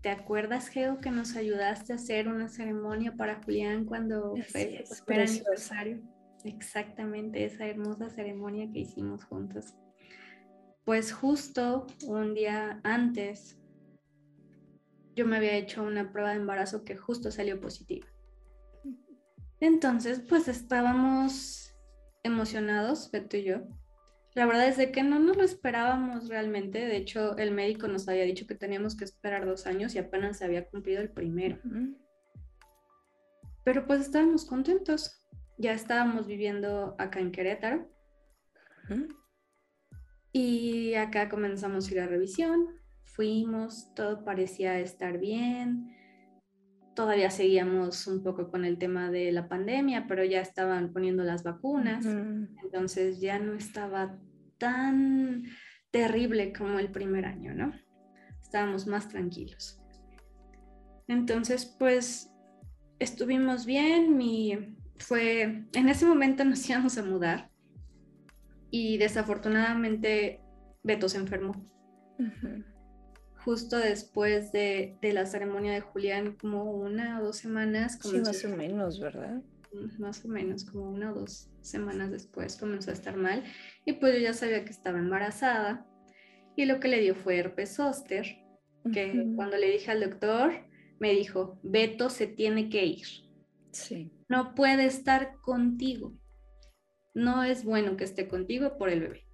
[0.00, 5.04] ¿Te acuerdas, Geo, que nos ayudaste a hacer una ceremonia para Julián cuando fue su
[5.08, 6.00] aniversario?
[6.42, 9.76] Exactamente, esa hermosa ceremonia que hicimos juntos.
[10.84, 13.56] Pues justo un día antes,
[15.14, 18.08] yo me había hecho una prueba de embarazo que justo salió positiva.
[19.60, 21.71] Entonces, pues estábamos
[22.22, 23.62] emocionados, Beto y yo.
[24.34, 26.78] La verdad es de que no nos lo esperábamos realmente.
[26.86, 30.38] De hecho, el médico nos había dicho que teníamos que esperar dos años y apenas
[30.38, 31.58] se había cumplido el primero.
[33.64, 35.22] Pero pues estábamos contentos.
[35.58, 37.88] Ya estábamos viviendo acá en Querétaro.
[40.32, 42.68] Y acá comenzamos a ir a revisión.
[43.04, 45.94] Fuimos, todo parecía estar bien
[46.94, 51.42] todavía seguíamos un poco con el tema de la pandemia, pero ya estaban poniendo las
[51.42, 52.04] vacunas,
[52.62, 54.18] entonces ya no estaba
[54.58, 55.44] tan
[55.90, 57.72] terrible como el primer año, ¿no?
[58.40, 59.80] Estábamos más tranquilos.
[61.08, 62.30] Entonces, pues
[62.98, 67.50] estuvimos bien, mi, fue, en ese momento nos íbamos a mudar
[68.70, 70.40] y desafortunadamente
[70.82, 71.52] Beto se enfermó
[73.44, 77.98] justo después de, la ceremonia de Julián, como una o dos semanas.
[78.02, 79.42] Sí, más o menos, ¿verdad?
[79.98, 83.42] Más o menos, como una o dos semanas después comenzó a estar mal.
[83.84, 85.86] Y pues yo ya sabía que estaba embarazada.
[86.56, 88.26] Y lo que le dio fue herpes zóster,
[88.92, 90.52] que cuando le dije al doctor,
[90.98, 93.06] me dijo, Beto se tiene que ir.
[93.70, 94.12] Sí.
[94.28, 96.14] No puede estar contigo.
[97.14, 99.26] No es bueno que esté contigo por el bebé.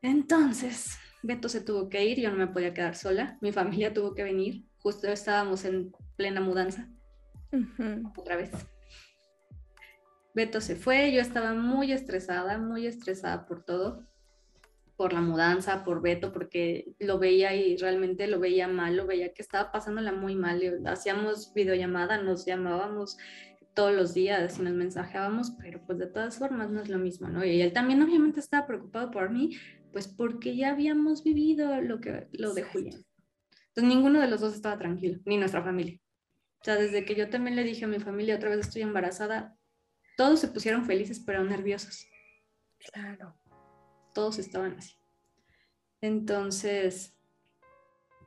[0.00, 4.14] Entonces, Beto se tuvo que ir, yo no me podía quedar sola, mi familia tuvo
[4.14, 6.90] que venir, justo estábamos en plena mudanza,
[8.14, 8.50] otra vez.
[10.34, 14.06] Beto se fue, yo estaba muy estresada, muy estresada por todo,
[14.96, 19.32] por la mudanza, por Beto, porque lo veía y realmente lo veía mal, lo veía
[19.32, 20.60] que estaba pasándola muy mal.
[20.86, 23.16] Hacíamos videollamada, nos llamábamos
[23.72, 27.28] todos los días y nos mensajeábamos, pero pues de todas formas no es lo mismo,
[27.28, 27.44] ¿no?
[27.44, 29.56] Y él también obviamente estaba preocupado por mí,
[29.94, 33.06] pues porque ya habíamos vivido lo, que, lo de Julián.
[33.68, 36.00] Entonces ninguno de los dos estaba tranquilo, ni nuestra familia.
[36.60, 39.56] O sea, desde que yo también le dije a mi familia, otra vez estoy embarazada,
[40.16, 42.08] todos se pusieron felices, pero nerviosos.
[42.92, 43.38] Claro.
[44.14, 44.96] Todos estaban así.
[46.00, 47.16] Entonces,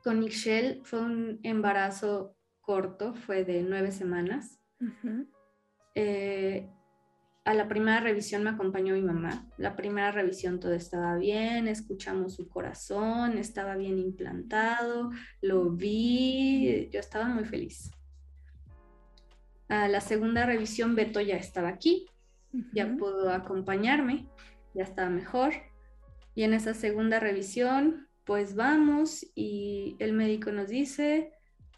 [0.02, 4.58] con Michelle fue un embarazo corto, fue de nueve semanas
[7.48, 9.48] a la primera revisión me acompañó mi mamá.
[9.56, 17.00] La primera revisión todo estaba bien, escuchamos su corazón, estaba bien implantado, lo vi, yo
[17.00, 17.90] estaba muy feliz.
[19.70, 22.04] A la segunda revisión Beto ya estaba aquí,
[22.74, 24.28] ya pudo acompañarme,
[24.74, 25.54] ya estaba mejor.
[26.34, 31.32] Y en esa segunda revisión, pues vamos y el médico nos dice,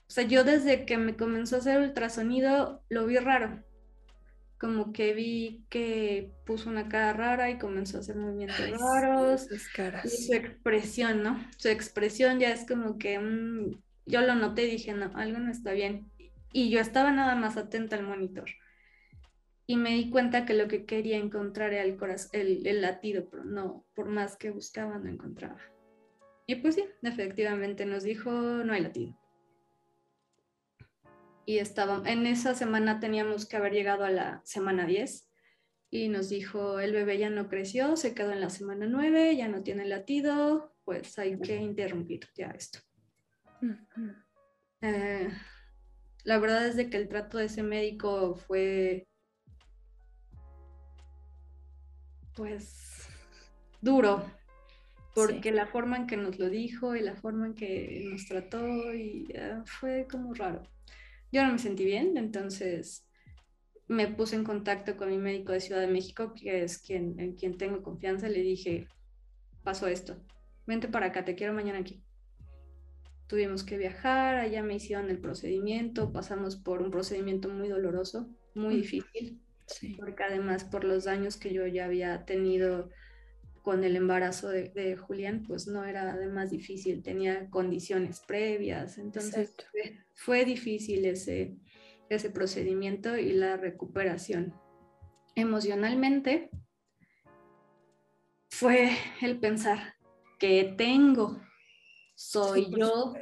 [0.09, 3.69] o sea, yo desde que me comenzó a hacer ultrasonido lo vi raro
[4.61, 9.49] como que vi que puso una cara rara y comenzó a hacer movimientos raros.
[9.75, 10.05] caras.
[10.05, 11.42] Y su expresión, ¿no?
[11.57, 15.51] Su expresión ya es como que mm, yo lo noté y dije, no, algo no
[15.51, 16.11] está bien.
[16.53, 18.51] Y yo estaba nada más atenta al monitor.
[19.66, 21.96] Y me di cuenta que lo que quería encontrar era el,
[22.33, 25.61] el, el latido, pero no, por más que buscaba, no encontraba.
[26.46, 29.19] Y pues sí, efectivamente nos dijo, no hay latido
[31.50, 35.28] y estaba, en esa semana teníamos que haber llegado a la semana 10
[35.90, 39.48] y nos dijo, el bebé ya no creció, se quedó en la semana 9, ya
[39.48, 42.78] no tiene latido, pues hay que interrumpir ya esto.
[44.80, 45.28] Eh,
[46.22, 49.08] la verdad es de que el trato de ese médico fue
[52.36, 53.08] pues
[53.80, 54.24] duro,
[55.16, 58.94] porque la forma en que nos lo dijo y la forma en que nos trató
[58.94, 60.62] y eh, fue como raro
[61.32, 63.06] yo no me sentí bien, entonces
[63.88, 67.35] me puse en contacto con mi médico de Ciudad de México, que es quien, en
[67.35, 68.87] quien tengo confianza, le dije,
[69.64, 70.16] pasó esto,
[70.66, 72.02] vente para acá, te quiero mañana aquí.
[73.26, 78.76] Tuvimos que viajar, allá me hicieron el procedimiento, pasamos por un procedimiento muy doloroso, muy
[78.76, 79.40] difícil,
[79.98, 82.90] porque además por los daños que yo ya había tenido
[83.63, 89.54] con el embarazo de, Julián, pues no era además difícil, tenía condiciones previas, entonces
[90.15, 91.56] fue, difícil ese,
[92.08, 94.54] ese procedimiento y la recuperación.
[95.35, 96.50] Emocionalmente
[98.48, 98.90] fue
[99.21, 99.94] el pensar
[100.38, 101.40] que tengo,
[102.15, 103.15] soy yo,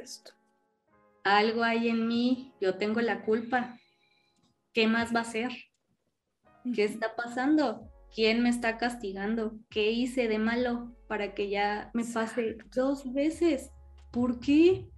[1.23, 3.77] algo hay en mí, yo tengo la culpa.
[4.73, 5.51] ¿Qué más va a ser?
[6.73, 7.91] ¿Qué está pasando?
[8.13, 9.59] ¿Quién me está castigando?
[9.69, 13.71] ¿Qué hice de malo para que ya me pase dos veces?
[14.11, 14.89] ¿Por qué?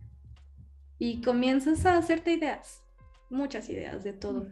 [0.97, 2.83] Y comienzas a hacerte ideas,
[3.29, 4.47] muchas ideas de todo.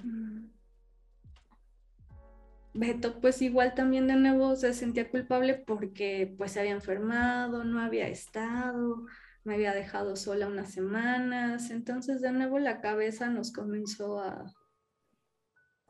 [2.73, 7.81] Beto pues igual también de nuevo se sentía culpable porque pues se había enfermado, no
[7.81, 9.05] había estado,
[9.43, 14.53] me había dejado sola unas semanas, entonces de nuevo la cabeza nos comenzó a,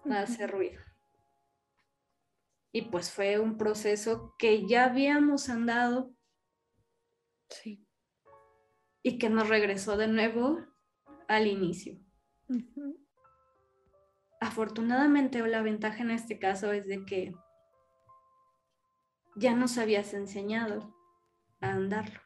[0.10, 0.80] a hacer ruido.
[2.72, 6.14] Y pues fue un proceso que ya habíamos andado.
[7.50, 7.86] Sí.
[9.02, 10.60] Y que nos regresó de nuevo
[11.28, 12.00] al inicio.
[14.40, 17.34] Afortunadamente, la ventaja en este caso es de que
[19.36, 20.96] ya nos habías enseñado
[21.62, 22.22] a andarlo.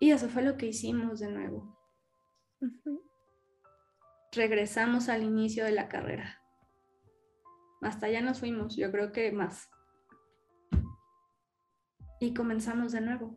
[0.00, 1.78] Y eso fue lo que hicimos de nuevo.
[4.32, 6.41] Regresamos al inicio de la carrera.
[7.82, 9.68] Hasta allá nos fuimos, yo creo que más.
[12.20, 13.34] Y comenzamos de nuevo.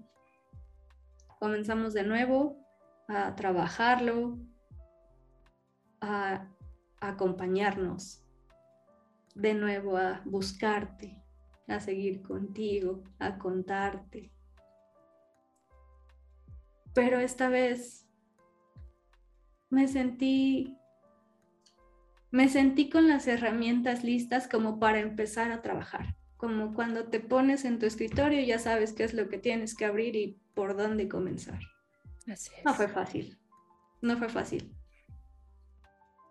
[1.39, 2.57] Comenzamos de nuevo
[3.07, 4.39] a trabajarlo,
[6.01, 6.47] a
[7.01, 8.23] acompañarnos,
[9.33, 11.21] de nuevo a buscarte,
[11.67, 14.31] a seguir contigo, a contarte,
[16.95, 18.07] pero esta vez
[19.69, 20.79] me sentí
[22.31, 27.65] me sentí con las herramientas listas como para empezar a trabajar, como cuando te pones
[27.65, 30.75] en tu escritorio y ya sabes qué es lo que tienes que abrir y por
[30.75, 31.59] dónde comenzar.
[32.65, 33.37] No fue fácil,
[34.01, 34.75] no fue fácil,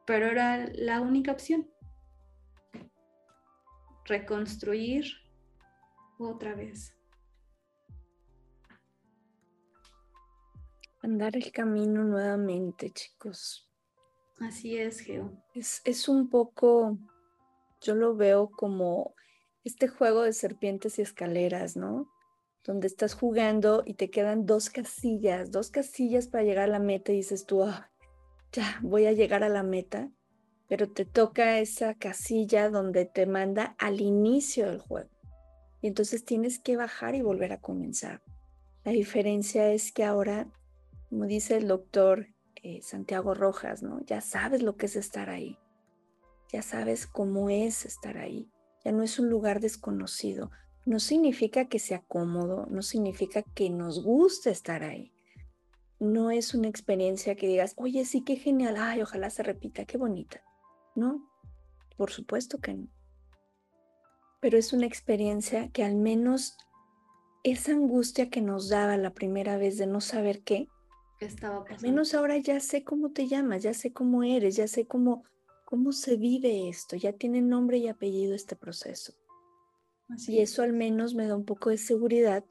[0.07, 1.71] pero era la única opción.
[4.05, 5.07] Reconstruir
[6.19, 6.95] otra vez.
[11.03, 13.71] Andar el camino nuevamente, chicos.
[14.39, 15.33] Así es, Geo.
[15.55, 16.99] Es, es un poco,
[17.81, 19.15] yo lo veo como
[19.65, 22.09] este juego de serpientes y escaleras, ¿no?
[22.65, 27.13] Donde estás jugando y te quedan dos casillas, dos casillas para llegar a la meta
[27.13, 27.91] y dices tú, ah,
[28.53, 30.11] ya voy a llegar a la meta,
[30.69, 35.11] pero te toca esa casilla donde te manda al inicio del juego.
[35.81, 38.23] Y entonces tienes que bajar y volver a comenzar.
[38.85, 40.51] La diferencia es que ahora
[41.15, 42.27] como dice el doctor
[42.65, 44.01] eh, Santiago Rojas, ¿no?
[44.07, 45.59] Ya sabes lo que es estar ahí,
[46.51, 48.51] ya sabes cómo es estar ahí,
[48.83, 50.51] ya no es un lugar desconocido.
[50.87, 55.13] No significa que sea cómodo, no significa que nos guste estar ahí.
[56.01, 59.99] No es una experiencia que digas, oye, sí, qué genial, ay, ojalá se repita, qué
[59.99, 60.43] bonita.
[60.95, 61.31] No,
[61.99, 62.89] por supuesto que no.
[64.41, 66.57] Pero es una experiencia que al menos
[67.43, 70.69] esa angustia que nos daba la primera vez de no saber qué,
[71.27, 74.87] estaba Al menos ahora ya sé cómo te llamas, ya sé cómo eres, ya sé
[74.87, 75.25] cómo,
[75.65, 79.15] cómo se vive esto, ya tiene nombre y apellido este proceso.
[80.29, 82.45] y eso al menos me da un poco de seguridad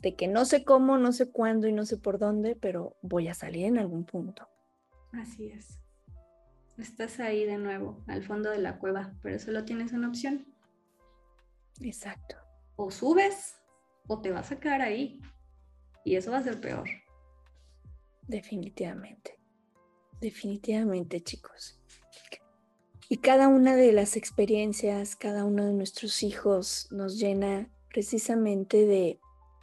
[0.00, 3.28] de que no sé cómo, no sé cuándo y no sé por dónde, pero voy
[3.28, 4.48] a salir en algún punto.
[5.12, 5.78] Así es.
[6.78, 10.46] Estás ahí de nuevo, al fondo de la cueva, pero solo tienes una opción.
[11.80, 12.36] Exacto.
[12.76, 13.56] O subes
[14.06, 15.20] o te vas a quedar ahí.
[16.04, 16.88] Y eso va a ser peor.
[18.30, 19.40] Definitivamente.
[20.20, 21.80] Definitivamente, chicos.
[23.08, 29.18] Y cada una de las experiencias, cada uno de nuestros hijos nos llena precisamente de,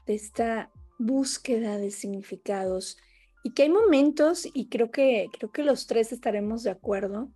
[0.06, 2.98] esta búsqueda de significados
[3.44, 7.30] y que hay momentos, y creo que, creo que los tres estaremos de acuerdo,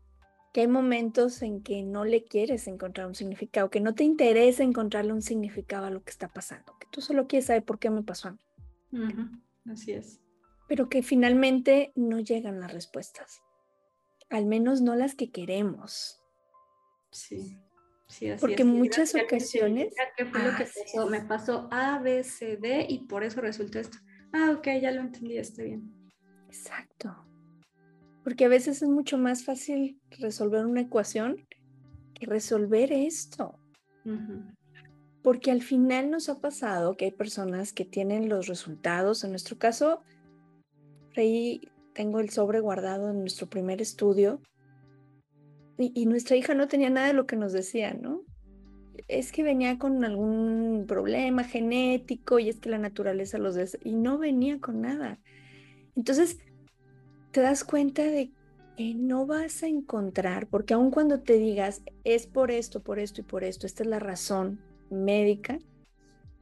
[0.53, 4.63] que hay momentos en que no le quieres encontrar un significado, que no te interesa
[4.63, 7.89] encontrarle un significado a lo que está pasando, que tú solo quieres saber por qué
[7.89, 8.39] me pasó a mí.
[9.65, 10.21] Así es
[10.71, 13.41] pero que finalmente no llegan las respuestas,
[14.29, 16.23] al menos no las que queremos.
[17.11, 17.59] Sí.
[18.07, 19.93] Sí, así Porque muchas ocasiones...
[20.15, 21.09] ¿Qué fue lo que ah, pasó?
[21.09, 23.97] Me pasó A, B, C, D y por eso resultó esto.
[24.31, 25.93] Ah, ok, ya lo entendí, está bien.
[26.47, 27.17] Exacto.
[28.23, 31.45] Porque a veces es mucho más fácil resolver una ecuación
[32.13, 33.59] que resolver esto.
[35.21, 39.57] Porque al final nos ha pasado que hay personas que tienen los resultados, en nuestro
[39.57, 40.01] caso,
[41.17, 41.61] ahí
[41.93, 44.41] tengo el sobre guardado en nuestro primer estudio
[45.77, 48.23] y, nuestra hija no tenía nada de lo que nos decía, ¿no?
[49.07, 53.93] Es que venía con algún problema genético y es que la naturaleza los des y
[53.93, 55.19] no venía con nada.
[55.95, 56.37] Entonces,
[57.31, 58.31] te das cuenta de
[58.77, 63.21] que no vas a encontrar, porque aun cuando te digas, es por esto, por esto
[63.21, 65.57] y por esto, esta es la razón médica,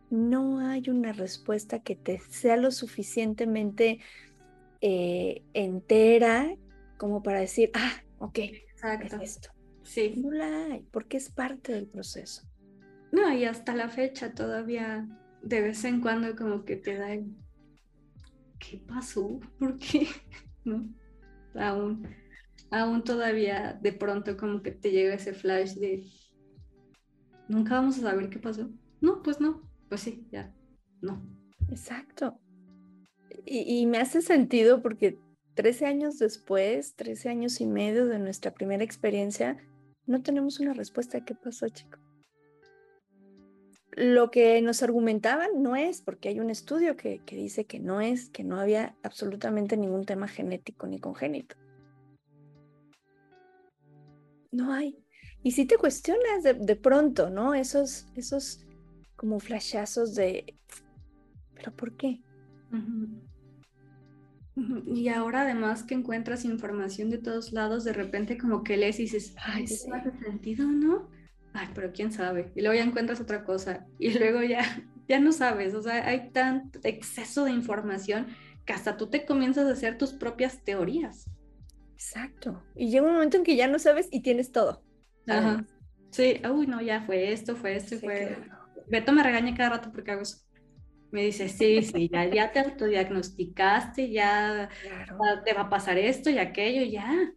[0.10, 4.00] no hay una respuesta que te sea lo suficientemente
[4.82, 6.56] eh, entera
[6.98, 9.16] como para decir, ah, ok, Exacto.
[9.18, 9.50] es esto.
[9.84, 10.14] Sí.
[10.18, 12.48] No la hay, porque es parte del proceso.
[13.12, 15.08] No, y hasta la fecha todavía
[15.42, 17.08] de vez en cuando como que te da
[18.60, 19.40] ¿qué pasó?
[19.58, 20.08] ¿Por qué?
[20.66, 20.88] ¿No?
[21.56, 22.08] Aún,
[22.70, 26.06] aún todavía de pronto como que te llega ese flash de
[27.48, 28.70] nunca vamos a saber qué pasó.
[29.02, 30.54] No, pues no, pues sí, ya,
[31.02, 31.26] no.
[31.70, 32.40] Exacto.
[33.46, 35.18] Y, me hace sentido porque
[35.56, 39.58] 13 años después, 13 años y medio de nuestra primera experiencia,
[40.06, 42.00] no tenemos una respuesta de qué pasó, chico
[44.00, 48.30] lo que nos argumentaban no es, porque hay un estudio que, dice que no es,
[48.30, 51.58] que no había absolutamente ningún tema genético ni congénito.
[54.52, 55.04] No hay.
[55.44, 57.54] Y si te cuestionas de, pronto, ¿no?
[57.54, 58.66] Esos, esos
[59.18, 60.58] como flashazos de,
[61.56, 62.22] ¿pero por qué?
[64.86, 69.04] Y ahora además que encuentras información de todos lados, de repente como que lees y
[69.04, 71.10] dices, ay, ¿eso hace sentido, no?
[71.54, 75.32] ay, pero quién sabe, y luego ya encuentras otra cosa, y luego ya, ya no
[75.32, 78.28] sabes, o sea, hay tanto exceso de información
[78.66, 81.26] que hasta tú te comienzas a hacer tus propias teorías.
[81.94, 84.84] Exacto, y llega un momento en que ya no sabes y tienes todo.
[85.28, 85.66] Ajá.
[86.12, 88.38] Sí, uy, no, ya fue esto, fue esto, fue...
[88.88, 90.38] Beto me regaña cada rato porque hago eso.
[91.12, 94.70] Me dice, sí, sí, ya, ya te autodiagnosticaste, ya
[95.44, 97.34] te va a pasar esto y aquello, ya.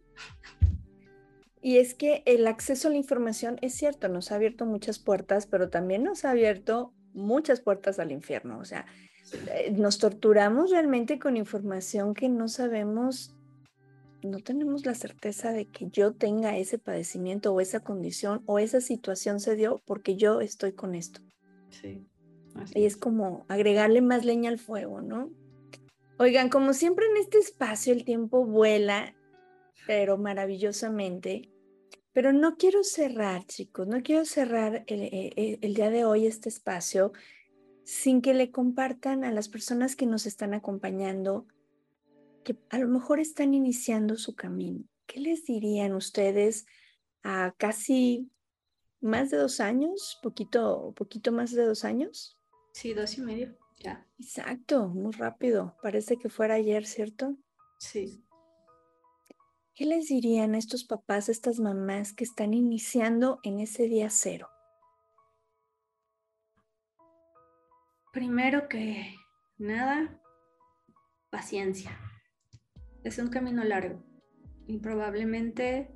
[1.61, 5.47] Y es que el acceso a la información es cierto, nos ha abierto muchas puertas,
[5.47, 8.59] pero también nos ha abierto muchas puertas al infierno.
[8.59, 8.85] O sea,
[9.55, 13.33] eh, nos torturamos realmente con información que no sabemos,
[14.21, 18.81] no tenemos la certeza de que yo tenga ese padecimiento o esa condición o esa
[18.81, 21.21] situación se dio porque yo estoy con esto.
[21.69, 22.05] Sí.
[22.75, 25.31] Y es como agregarle más leña al fuego, ¿no?
[26.19, 29.15] Oigan, como siempre en este espacio el tiempo vuela,
[29.87, 31.49] pero maravillosamente.
[32.13, 36.49] Pero no quiero cerrar, chicos, no quiero cerrar eh, eh, el, día de hoy este
[36.49, 37.11] espacio
[37.83, 41.47] sin que le compartan a las personas que nos están acompañando,
[42.43, 44.83] que a lo mejor están iniciando su camino.
[45.07, 46.67] ¿Qué les dirían ustedes
[47.23, 48.29] a casi
[49.01, 52.37] más de dos años, poquito, poquito más de dos años?
[52.73, 54.05] Sí, dos y medio, ya.
[54.17, 55.77] Exacto, muy rápido.
[55.81, 57.37] Parece que fuera ayer, ¿cierto?
[57.77, 58.25] Sí.
[59.75, 64.09] ¿Qué les dirían a estos papás, a estas mamás que están iniciando en ese día
[64.09, 64.49] cero?
[68.11, 69.15] Primero que
[69.57, 70.19] nada,
[71.31, 71.97] paciencia.
[73.03, 74.03] Es un camino largo
[74.67, 75.91] y probablemente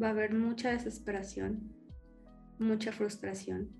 [0.00, 1.74] va a haber mucha desesperación,
[2.58, 3.70] mucha frustración,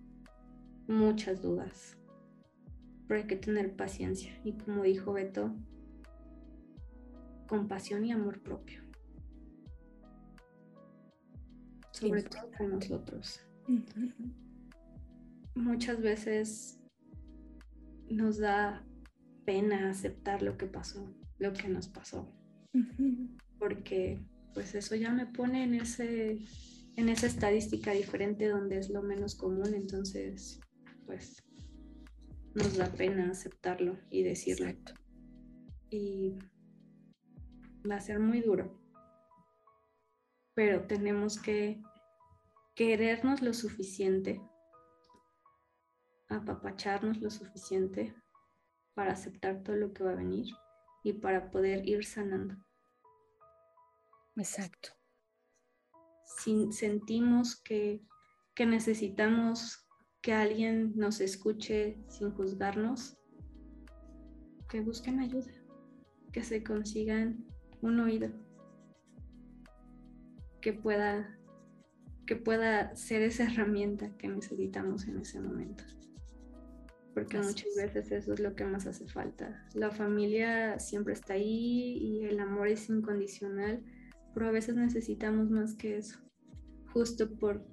[0.87, 1.97] muchas dudas.
[3.09, 4.38] Pero hay que tener paciencia.
[4.44, 5.56] Y como dijo Beto,
[7.48, 8.88] compasión y amor propio.
[11.98, 13.40] sobre todo con nosotros.
[15.54, 16.80] Muchas veces
[18.09, 18.84] nos da
[19.44, 22.32] pena aceptar lo que pasó, lo que nos pasó,
[23.59, 24.20] porque
[24.54, 26.38] pues eso ya me pone en ese
[26.96, 30.61] en esa estadística diferente donde es lo menos común, entonces
[31.06, 31.44] pues
[32.59, 34.66] nos da pena aceptarlo y decirlo.
[35.90, 36.36] Y
[37.88, 38.78] va a ser muy duro.
[40.54, 41.80] Pero tenemos que
[42.74, 44.40] querernos lo suficiente,
[46.28, 48.14] apapacharnos lo suficiente
[48.94, 50.52] para aceptar todo lo que va a venir
[51.04, 52.56] y para poder ir sanando.
[54.36, 54.90] Exacto.
[56.24, 58.04] Si sentimos que,
[58.54, 59.88] que necesitamos
[60.21, 63.16] que alguien nos escuche sin juzgarnos,
[64.69, 65.53] que busquen ayuda,
[66.33, 67.45] que se consigan
[67.81, 68.31] un oído
[70.61, 71.39] que pueda
[72.27, 75.83] que pueda ser esa herramienta que necesitamos en ese momento.
[77.14, 79.66] Porque muchas veces eso es lo que más hace falta.
[79.73, 83.83] La familia siempre está ahí y el amor es incondicional,
[84.35, 86.19] pero a veces necesitamos más que eso,
[86.93, 87.66] justo por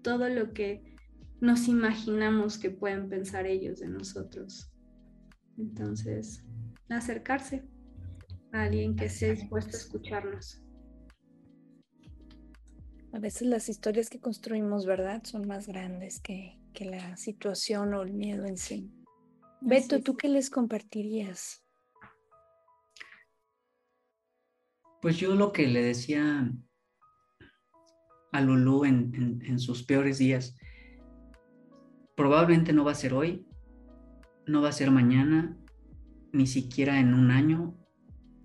[0.00, 0.95] todo lo que
[1.46, 4.70] nos imaginamos que pueden pensar ellos de nosotros.
[5.56, 6.44] Entonces,
[6.90, 7.64] acercarse
[8.52, 10.62] a alguien que esté dispuesto a escucharnos.
[13.12, 15.22] A veces las historias que construimos, ¿verdad?
[15.24, 18.92] Son más grandes que, la situación o el miedo en sí.
[19.62, 21.64] Beto, ¿tú qué les compartirías?
[25.00, 26.52] Pues yo lo que le decía
[28.32, 30.54] a Lulu en, sus peores días
[32.16, 33.46] probablemente no va a ser hoy,
[34.46, 35.56] no va a ser mañana,
[36.32, 37.76] ni siquiera en un año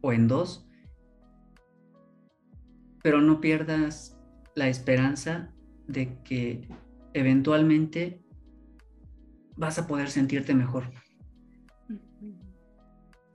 [0.01, 0.67] o en dos,
[3.03, 4.19] pero no pierdas
[4.55, 5.53] la esperanza
[5.87, 6.67] de que
[7.13, 8.23] eventualmente
[9.55, 10.91] vas a poder sentirte mejor.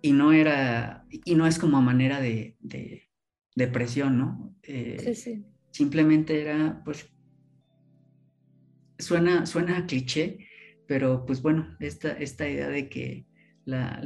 [0.02, 4.54] Y no era, y no es como a manera de, de, presión, ¿no?
[4.62, 5.44] Eh, sí, sí.
[5.70, 7.10] Simplemente era, pues,
[8.98, 10.46] suena, suena a cliché,
[10.86, 13.26] pero pues bueno, esta, esta idea de que
[13.64, 14.00] la,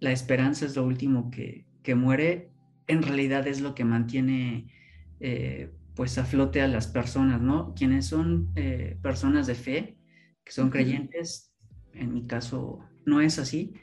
[0.00, 2.50] la, esperanza es lo último que, que, muere,
[2.86, 4.72] en realidad es lo que mantiene
[5.20, 7.74] eh, pues a flote a las personas, ¿no?
[7.74, 9.98] Quienes son eh, personas de fe,
[10.44, 11.54] que son creyentes,
[11.94, 13.74] en mi caso no es así,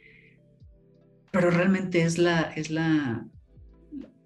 [1.32, 3.28] pero realmente es la, es la,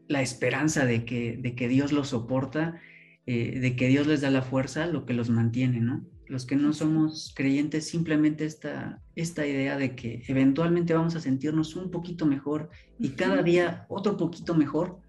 [0.08, 2.82] la esperanza de que, de que Dios los soporta,
[3.28, 6.03] eh, de que Dios les da la fuerza, lo que los mantiene, ¿no?
[6.30, 11.75] los que no somos creyentes, simplemente esta, esta idea de que eventualmente vamos a sentirnos
[11.75, 12.69] un poquito mejor
[12.99, 14.99] y cada día otro poquito mejor,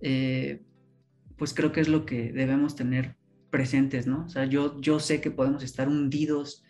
[0.00, 0.62] eh,
[1.36, 3.16] pues creo que es lo que debemos tener
[3.50, 4.24] presentes, ¿no?
[4.24, 6.64] O sea, yo, yo sé que podemos estar hundidos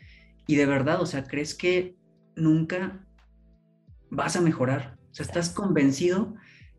[0.47, 1.97] y de verdad, o sea, crees que
[2.37, 3.07] nunca
[4.11, 6.35] vas a mejorar, o sea, estás convencido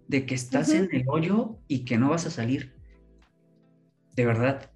[0.08, 2.74] de que estás en el hoyo y que no vas a salir,
[4.16, 4.72] de verdad.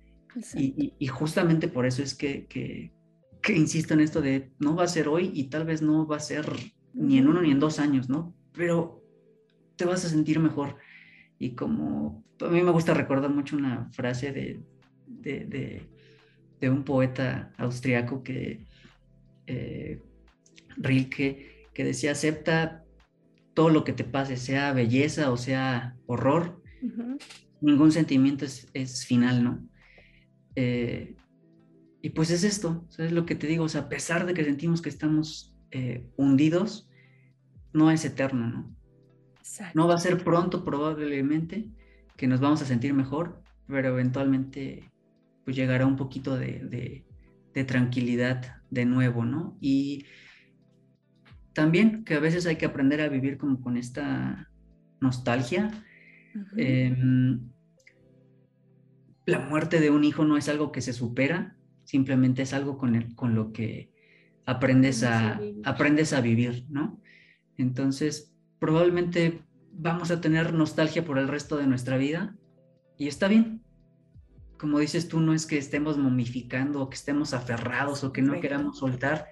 [0.53, 2.91] Y, justamente por eso es que, que,
[3.53, 6.19] insisto en esto de no va a ser hoy y tal vez no va a
[6.19, 6.45] ser
[6.93, 8.35] ni en uno ni en dos años, ¿no?
[8.51, 9.01] Pero
[9.75, 10.77] te vas a sentir mejor.
[11.39, 14.59] Y como a mí me gusta recordar mucho una frase de,
[15.07, 15.87] de,
[16.59, 18.65] de, un poeta austriaco que,
[19.47, 20.01] eh,
[20.77, 22.83] Rilke, que decía, acepta
[23.53, 26.61] todo lo que te pase, sea belleza o sea horror,
[27.61, 29.67] ningún sentimiento es, es final, ¿no?
[30.55, 31.15] Eh,
[32.01, 34.43] y pues es esto, es lo que te digo, o sea, a pesar de que
[34.43, 36.89] sentimos que estamos eh, hundidos,
[37.73, 38.75] no es eterno, ¿no?
[39.73, 41.69] No va a ser pronto probablemente
[42.15, 44.91] que nos vamos a sentir mejor, pero eventualmente
[45.43, 47.05] pues llegará un poquito de,
[47.67, 49.57] tranquilidad de nuevo, ¿no?
[49.61, 50.05] Y
[51.53, 54.49] también que a veces hay que aprender a vivir como con esta
[54.99, 55.71] nostalgia
[59.25, 62.95] la muerte de un hijo no es algo que se supera, simplemente es algo con,
[62.95, 63.91] el, con lo que
[64.45, 67.01] aprendes a, aprendes a vivir, ¿no?
[67.57, 72.35] Entonces, probablemente vamos a tener nostalgia por el resto de nuestra vida
[72.97, 73.61] y está bien.
[74.57, 78.39] Como dices tú, no es que estemos momificando o que estemos aferrados o que no
[78.39, 79.27] queramos soltar.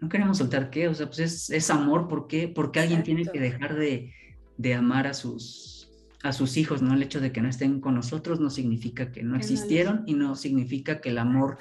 [0.00, 2.48] No queremos soltar qué, o sea, pues es, amor, ¿por qué?
[2.48, 4.12] Porque alguien tiene que dejar de,
[4.58, 5.90] de amar a sus,
[6.22, 6.94] a sus hijos, ¿no?
[6.94, 10.34] El hecho de que no estén con nosotros no significa que no existieron y no
[10.34, 11.58] significa que el amor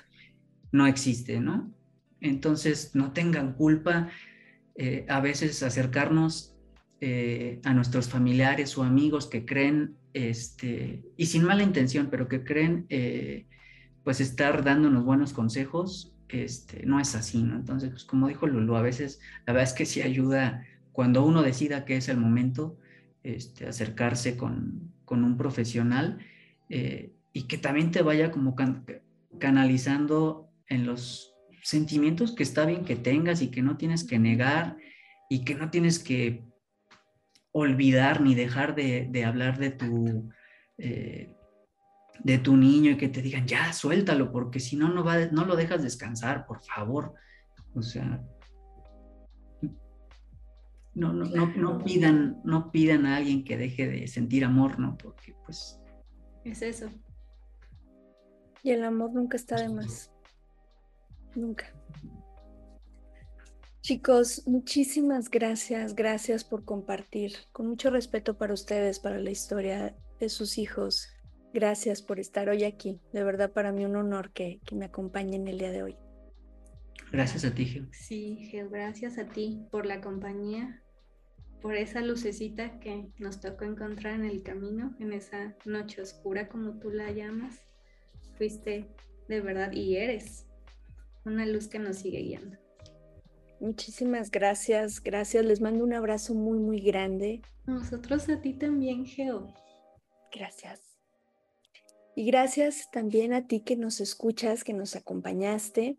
[0.72, 1.74] no existe, ¿no?
[2.22, 4.10] Entonces, no tengan culpa
[4.76, 6.56] eh, a veces acercarnos
[7.02, 12.44] eh, a nuestros familiares o amigos que creen, este, y sin mala intención, pero que
[12.44, 13.48] creen, eh,
[14.04, 17.56] pues, estar dándonos buenos consejos, este, no es así, ¿no?
[17.56, 21.42] Entonces, pues, como dijo Lulu, a veces la verdad es que sí ayuda cuando uno
[21.42, 22.78] decida que es el momento,
[23.26, 26.20] este, acercarse con, un profesional
[26.70, 28.56] eh, y que también te vaya como
[29.40, 34.78] canalizando en los sentimientos que está bien que tengas y que no tienes que negar
[35.28, 36.44] y que no tienes que
[37.52, 40.30] olvidar ni dejar de, hablar de tu,
[40.78, 41.34] eh,
[42.20, 45.46] de tu niño y que te digan, ya, suéltalo, porque si no, no, va, no
[45.46, 47.16] lo dejas descansar, por favor.
[47.74, 48.22] O sea,
[50.96, 54.98] no, no, no, no, pidan, no pidan a alguien que deje de sentir amor, ¿no?
[54.98, 55.80] Porque pues...
[56.44, 56.90] Es eso.
[58.64, 60.12] Y el amor nunca está de más.
[61.36, 61.66] Nunca.
[63.82, 70.30] Chicos, muchísimas gracias, gracias por compartir, con mucho respeto para ustedes, para la historia de
[70.30, 71.10] sus hijos.
[71.54, 73.00] Gracias por estar hoy aquí.
[73.14, 75.98] De verdad, para mí un honor que, que me acompañen el día de hoy.
[77.12, 77.88] Gracias a ti, Geo.
[77.92, 80.82] Sí, Geo, gracias a ti por la compañía,
[81.66, 86.74] por esa lucecita que nos tocó encontrar en el camino, en esa noche oscura como
[86.78, 87.60] tú la llamas.
[88.38, 88.86] Fuiste
[89.28, 90.46] de verdad y eres
[91.26, 92.56] una luz que nos sigue guiando.
[93.60, 95.44] Muchísimas gracias, gracias.
[95.44, 97.42] Les mando un abrazo muy, muy grande.
[97.66, 99.52] Nosotros a ti también, Geo.
[100.32, 101.00] Gracias.
[102.16, 105.98] Y gracias también a ti que nos escuchas, que nos acompañaste.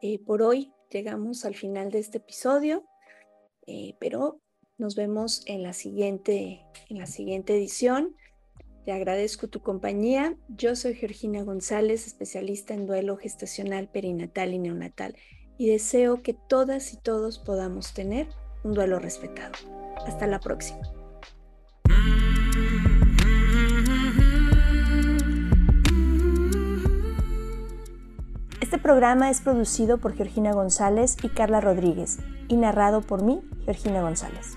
[0.00, 2.84] Eh, por hoy llegamos al final de este episodio,
[3.66, 4.40] eh, pero
[4.82, 8.16] nos vemos en la siguiente, en la siguiente edición.
[8.84, 10.36] Te agradezco tu compañía.
[10.48, 15.14] Yo soy Georgina González, especialista en duelo gestacional, perinatal y neonatal,
[15.56, 18.26] y deseo que todas y todos podamos tener
[18.64, 19.52] un duelo respetado.
[20.04, 20.80] Hasta la próxima.
[28.60, 32.18] Este programa es producido por Georgina González y Carla Rodríguez
[32.48, 34.56] y narrado por mí, Georgina González.